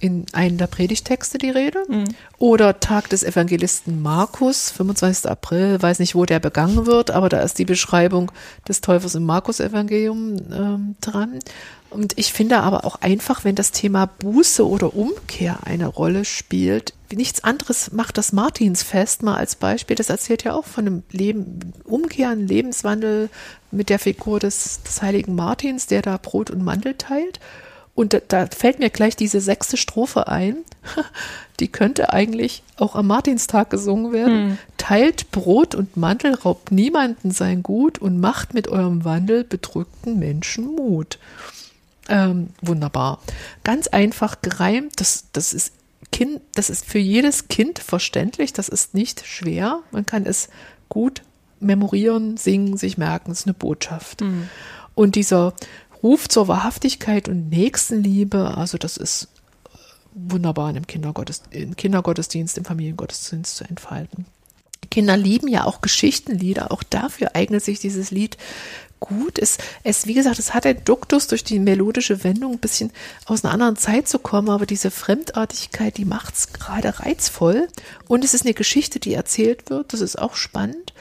in 0.00 0.26
einem 0.32 0.58
der 0.58 0.68
Predigtexte 0.68 1.38
die 1.38 1.50
Rede. 1.50 1.84
Mhm. 1.88 2.04
Oder 2.38 2.78
Tag 2.80 3.08
des 3.08 3.24
Evangelisten 3.24 4.00
Markus, 4.00 4.70
25. 4.70 5.28
April, 5.30 5.80
weiß 5.80 5.98
nicht, 5.98 6.14
wo 6.14 6.24
der 6.24 6.38
begangen 6.38 6.86
wird, 6.86 7.10
aber 7.10 7.28
da 7.28 7.40
ist 7.40 7.58
die 7.58 7.64
Beschreibung 7.64 8.30
des 8.68 8.80
Täufers 8.80 9.14
im 9.14 9.24
Markus-Evangelium 9.24 10.36
ähm, 10.52 10.96
dran. 11.00 11.40
Und 11.90 12.18
ich 12.18 12.32
finde 12.32 12.60
aber 12.60 12.84
auch 12.84 12.96
einfach, 12.96 13.44
wenn 13.44 13.54
das 13.54 13.72
Thema 13.72 14.06
Buße 14.06 14.66
oder 14.66 14.94
Umkehr 14.94 15.60
eine 15.64 15.86
Rolle 15.86 16.24
spielt, 16.24 16.92
nichts 17.12 17.42
anderes 17.44 17.92
macht 17.92 18.18
das 18.18 18.32
Martinsfest 18.32 19.22
mal 19.22 19.36
als 19.36 19.56
Beispiel. 19.56 19.96
Das 19.96 20.10
erzählt 20.10 20.44
ja 20.44 20.54
auch 20.54 20.66
von 20.66 20.86
einem 20.86 21.02
Leben, 21.10 21.72
Umkehr, 21.84 22.28
einem 22.28 22.46
Lebenswandel 22.46 23.30
mit 23.70 23.88
der 23.88 23.98
Figur 23.98 24.38
des, 24.38 24.82
des 24.82 25.00
heiligen 25.00 25.34
Martins, 25.34 25.86
der 25.86 26.02
da 26.02 26.18
Brot 26.18 26.50
und 26.50 26.62
Mandel 26.62 26.94
teilt. 26.94 27.40
Und 27.94 28.12
da, 28.12 28.20
da 28.28 28.46
fällt 28.46 28.78
mir 28.78 28.90
gleich 28.90 29.16
diese 29.16 29.40
sechste 29.40 29.76
Strophe 29.76 30.28
ein. 30.28 30.58
Die 31.58 31.66
könnte 31.66 32.12
eigentlich 32.12 32.62
auch 32.76 32.94
am 32.94 33.08
Martinstag 33.08 33.70
gesungen 33.70 34.12
werden. 34.12 34.50
Hm. 34.50 34.58
Teilt 34.76 35.32
Brot 35.32 35.74
und 35.74 35.96
Mantel, 35.96 36.34
raubt 36.34 36.70
niemanden 36.70 37.32
sein 37.32 37.64
Gut 37.64 37.98
und 37.98 38.20
macht 38.20 38.54
mit 38.54 38.68
eurem 38.68 39.04
Wandel 39.04 39.42
bedrückten 39.42 40.18
Menschen 40.18 40.76
Mut. 40.76 41.18
Ähm, 42.08 42.48
wunderbar. 42.62 43.20
Ganz 43.64 43.86
einfach 43.86 44.40
gereimt. 44.42 45.00
Das, 45.00 45.26
das 45.32 45.52
ist 45.52 45.72
Kind, 46.10 46.40
das 46.54 46.70
ist 46.70 46.86
für 46.86 46.98
jedes 46.98 47.48
Kind 47.48 47.78
verständlich. 47.78 48.52
Das 48.52 48.68
ist 48.68 48.94
nicht 48.94 49.26
schwer. 49.26 49.80
Man 49.90 50.06
kann 50.06 50.24
es 50.24 50.48
gut 50.88 51.22
memorieren, 51.60 52.36
singen, 52.36 52.76
sich 52.76 52.98
merken. 52.98 53.30
Das 53.30 53.40
ist 53.40 53.46
eine 53.46 53.54
Botschaft. 53.54 54.22
Mhm. 54.22 54.48
Und 54.94 55.16
dieser 55.16 55.54
Ruf 56.02 56.28
zur 56.28 56.48
Wahrhaftigkeit 56.48 57.28
und 57.28 57.50
Nächstenliebe, 57.50 58.56
also 58.56 58.78
das 58.78 58.96
ist 58.96 59.28
äh, 59.66 59.78
wunderbar 60.14 60.74
im 60.74 60.86
Kindergottesdienst, 60.86 61.54
im 61.54 61.76
Kindergottesdienst, 61.76 62.58
im 62.58 62.64
Familiengottesdienst 62.64 63.56
zu 63.56 63.64
entfalten. 63.64 64.26
Kinder 64.90 65.16
lieben 65.16 65.48
ja 65.48 65.64
auch 65.64 65.80
Geschichtenlieder, 65.80 66.72
auch 66.72 66.82
dafür 66.82 67.34
eignet 67.34 67.62
sich 67.64 67.80
dieses 67.80 68.10
Lied 68.10 68.38
gut. 69.00 69.38
Es, 69.38 69.58
es, 69.84 70.06
wie 70.06 70.14
gesagt, 70.14 70.38
es 70.38 70.54
hat 70.54 70.64
den 70.64 70.84
Duktus 70.84 71.26
durch 71.26 71.44
die 71.44 71.58
melodische 71.58 72.24
Wendung 72.24 72.52
ein 72.52 72.58
bisschen 72.58 72.90
aus 73.26 73.44
einer 73.44 73.52
anderen 73.52 73.76
Zeit 73.76 74.08
zu 74.08 74.18
kommen, 74.18 74.50
aber 74.50 74.66
diese 74.66 74.90
Fremdartigkeit, 74.90 75.96
die 75.96 76.04
macht 76.04 76.34
es 76.34 76.52
gerade 76.52 77.00
reizvoll. 77.00 77.68
Und 78.06 78.24
es 78.24 78.34
ist 78.34 78.44
eine 78.44 78.54
Geschichte, 78.54 79.00
die 79.00 79.14
erzählt 79.14 79.70
wird, 79.70 79.92
das 79.92 80.00
ist 80.00 80.18
auch 80.18 80.34
spannend. 80.34 80.92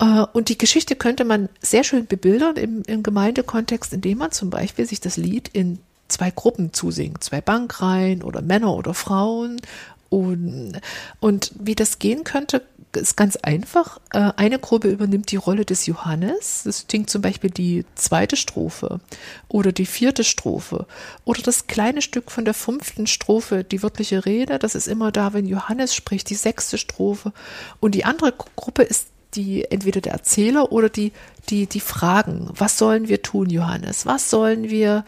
Äh, 0.00 0.24
und 0.32 0.48
die 0.48 0.58
Geschichte 0.58 0.96
könnte 0.96 1.24
man 1.24 1.48
sehr 1.60 1.84
schön 1.84 2.06
bebildern 2.06 2.56
im, 2.56 2.82
im 2.86 3.02
Gemeindekontext, 3.02 3.92
indem 3.92 4.18
man 4.18 4.32
zum 4.32 4.50
Beispiel 4.50 4.86
sich 4.86 5.00
das 5.00 5.16
Lied 5.16 5.48
in 5.52 5.78
zwei 6.08 6.30
Gruppen 6.30 6.72
zusingt, 6.72 7.24
zwei 7.24 7.40
Bankreihen 7.40 8.22
oder 8.22 8.42
Männer 8.42 8.74
oder 8.74 8.94
Frauen. 8.94 9.60
Und, 10.10 10.80
und 11.18 11.50
wie 11.58 11.74
das 11.74 11.98
gehen 11.98 12.22
könnte, 12.22 12.62
ist 13.00 13.16
ganz 13.16 13.36
einfach. 13.36 14.00
Äh, 14.12 14.32
eine 14.36 14.58
Gruppe 14.58 14.88
übernimmt 14.88 15.30
die 15.30 15.36
Rolle 15.36 15.64
des 15.64 15.86
Johannes. 15.86 16.62
Das 16.64 16.86
singt 16.90 17.10
zum 17.10 17.22
Beispiel 17.22 17.50
die 17.50 17.84
zweite 17.94 18.36
Strophe 18.36 19.00
oder 19.48 19.72
die 19.72 19.86
vierte 19.86 20.24
Strophe 20.24 20.86
oder 21.24 21.42
das 21.42 21.66
kleine 21.66 22.02
Stück 22.02 22.30
von 22.30 22.44
der 22.44 22.54
fünften 22.54 23.06
Strophe, 23.06 23.64
die 23.64 23.82
wörtliche 23.82 24.24
Rede. 24.26 24.58
Das 24.58 24.74
ist 24.74 24.88
immer 24.88 25.12
da, 25.12 25.32
wenn 25.32 25.46
Johannes 25.46 25.94
spricht, 25.94 26.30
die 26.30 26.34
sechste 26.34 26.78
Strophe. 26.78 27.32
Und 27.80 27.94
die 27.94 28.04
andere 28.04 28.32
Gruppe 28.32 28.82
ist 28.82 29.08
die 29.34 29.70
entweder 29.70 30.00
der 30.00 30.12
Erzähler 30.12 30.72
oder 30.72 30.88
die, 30.88 31.12
die, 31.48 31.66
die 31.66 31.80
Fragen. 31.80 32.48
Was 32.52 32.78
sollen 32.78 33.08
wir 33.08 33.22
tun, 33.22 33.50
Johannes? 33.50 34.06
Was 34.06 34.30
sollen 34.30 34.70
wir, 34.70 35.04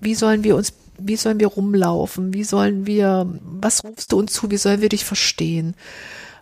wie 0.00 0.14
sollen 0.14 0.44
wir 0.44 0.56
uns, 0.56 0.72
wie 0.98 1.16
sollen 1.16 1.40
wir 1.40 1.48
rumlaufen? 1.48 2.34
Wie 2.34 2.44
sollen 2.44 2.86
wir, 2.86 3.26
was 3.42 3.84
rufst 3.84 4.12
du 4.12 4.18
uns 4.18 4.32
zu? 4.32 4.50
Wie 4.50 4.56
sollen 4.56 4.80
wir 4.80 4.88
dich 4.88 5.04
verstehen? 5.04 5.74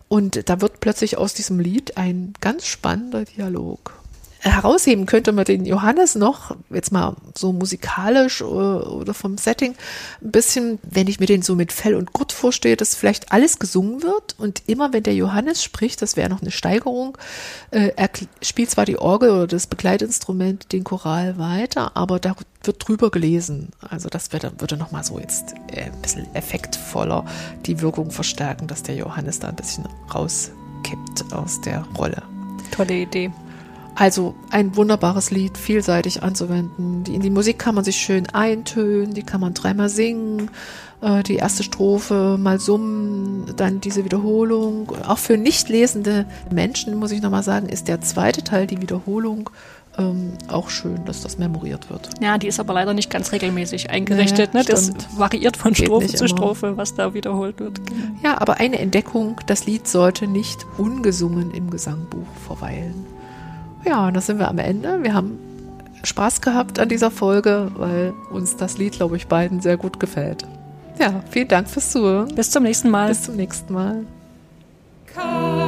Und 0.09 0.49
da 0.49 0.61
wird 0.61 0.81
plötzlich 0.81 1.19
aus 1.19 1.35
diesem 1.35 1.59
Lied 1.59 1.97
ein 1.97 2.33
ganz 2.40 2.66
spannender 2.66 3.25
Dialog 3.25 4.06
herausheben 4.46 5.06
könnte 5.06 5.32
man 5.32 5.44
den 5.44 5.64
Johannes 5.66 6.14
noch, 6.14 6.56
jetzt 6.70 6.92
mal 6.92 7.16
so 7.35 7.52
musikalisch 7.52 8.42
oder 8.42 9.14
vom 9.14 9.38
Setting, 9.38 9.74
ein 10.22 10.30
bisschen, 10.30 10.78
wenn 10.82 11.09
ich 11.09 11.20
mir 11.20 11.26
den 11.26 11.42
so 11.42 11.54
mit 11.54 11.72
Fell 11.72 11.94
und 11.94 12.12
Gurt 12.12 12.32
vorstehe, 12.32 12.76
dass 12.76 12.94
vielleicht 12.94 13.32
alles 13.32 13.59
gesungen 13.59 14.02
wird 14.02 14.37
und 14.38 14.62
immer 14.66 14.92
wenn 14.92 15.02
der 15.02 15.14
Johannes 15.14 15.62
spricht, 15.62 16.00
das 16.02 16.16
wäre 16.16 16.30
noch 16.30 16.42
eine 16.42 16.50
Steigerung, 16.50 17.18
äh, 17.70 17.90
er 17.96 18.11
spielt 18.42 18.70
zwar 18.70 18.85
die 18.85 18.98
Orgel 18.98 19.30
oder 19.30 19.46
das 19.46 19.66
Begleitinstrument, 19.66 20.72
den 20.72 20.85
Choral 20.85 21.38
weiter, 21.38 21.96
aber 21.96 22.18
da 22.18 22.37
wird 22.62 22.87
drüber 22.87 23.11
gelesen. 23.11 23.70
Also 23.80 24.09
das 24.09 24.32
würde, 24.32 24.52
würde 24.59 24.76
nochmal 24.76 25.04
so 25.04 25.18
jetzt 25.18 25.54
äh, 25.72 25.85
ein 25.85 26.02
bisschen 26.02 26.32
effektvoller 26.35 27.24
die 27.64 27.80
Wirkung 27.80 28.11
verstärken, 28.11 28.66
dass 28.66 28.82
der 28.82 28.96
Johannes 28.96 29.40
da 29.40 29.48
ein 29.48 29.56
bisschen 29.56 29.87
rauskippt 30.14 31.32
aus 31.32 31.61
der 31.61 31.82
Rolle. 31.96 32.22
Tolle 32.70 32.94
Idee. 32.94 33.30
Also 33.96 34.35
ein 34.50 34.76
wunderbares 34.76 35.30
Lied, 35.30 35.56
vielseitig 35.56 36.22
anzuwenden. 36.22 37.02
Die, 37.04 37.14
in 37.14 37.22
die 37.22 37.30
Musik 37.30 37.59
kann 37.59 37.74
man 37.74 37.82
sich 37.82 37.96
schön 37.96 38.26
eintönen, 38.28 39.14
die 39.14 39.22
kann 39.22 39.40
man 39.40 39.54
dreimal 39.54 39.88
singen, 39.88 40.50
äh, 41.00 41.22
die 41.22 41.37
erste 41.37 41.62
Strophe 41.62 42.37
mal 42.38 42.61
summen, 42.61 43.54
dann 43.56 43.80
diese 43.80 44.04
Wiederholung. 44.04 44.92
Auch 45.06 45.16
für 45.16 45.38
nicht 45.38 45.70
lesende 45.70 46.26
Menschen, 46.50 46.94
muss 46.96 47.11
ich 47.11 47.22
nochmal 47.22 47.42
sagen, 47.42 47.70
ist 47.70 47.88
der 47.88 48.02
zweite 48.02 48.44
Teil, 48.44 48.66
die 48.66 48.82
Wiederholung, 48.82 49.48
ähm, 49.98 50.32
auch 50.48 50.68
schön, 50.68 51.06
dass 51.06 51.22
das 51.22 51.38
memoriert 51.38 51.88
wird. 51.88 52.11
Ja, 52.20 52.37
die 52.37 52.48
ist 52.48 52.61
aber 52.61 52.74
leider 52.74 52.92
nicht 52.92 53.09
ganz 53.09 53.32
regelmäßig 53.32 53.88
eingerichtet. 53.88 54.52
Ja, 54.52 54.61
ne? 54.61 54.66
Das 54.66 54.92
variiert 55.16 55.56
von 55.56 55.72
Geht 55.72 55.87
Strophe 55.87 56.09
zu 56.09 56.28
Strophe, 56.28 56.76
was 56.76 56.94
da 56.94 57.14
wiederholt 57.14 57.61
wird. 57.61 57.80
Ja, 58.22 58.38
aber 58.40 58.61
eine 58.61 58.78
Entdeckung, 58.78 59.40
das 59.46 59.64
Lied 59.64 59.88
sollte 59.88 60.26
nicht 60.26 60.66
ungesungen 60.76 61.50
im 61.52 61.70
Gesangbuch 61.70 62.26
verweilen. 62.46 63.15
Ja, 63.87 64.09
und 64.09 64.14
da 64.14 64.20
sind 64.20 64.38
wir 64.38 64.49
am 64.49 64.59
Ende. 64.59 65.03
Wir 65.03 65.14
haben 65.14 65.38
Spaß 66.03 66.40
gehabt 66.40 66.79
an 66.79 66.88
dieser 66.88 67.11
Folge, 67.11 67.70
weil 67.77 68.12
uns 68.31 68.57
das 68.57 68.79
Lied, 68.79 68.94
glaube 68.94 69.16
ich, 69.16 69.27
beiden 69.29 69.61
sehr 69.61 69.77
gut 69.77 70.01
gefällt. 70.01 70.44
Ja, 70.99 71.22
vielen 71.31 71.49
Dank 71.49 71.68
fürs 71.68 71.90
Zuhören. 71.90 72.35
Bis 72.35 72.51
zum 72.51 72.62
nächsten 72.62 72.90
Mal. 72.90 73.09
Bis 73.09 73.22
zum 73.22 73.37
nächsten 73.37 73.72
Mal. 73.72 74.05
Come. 75.14 75.65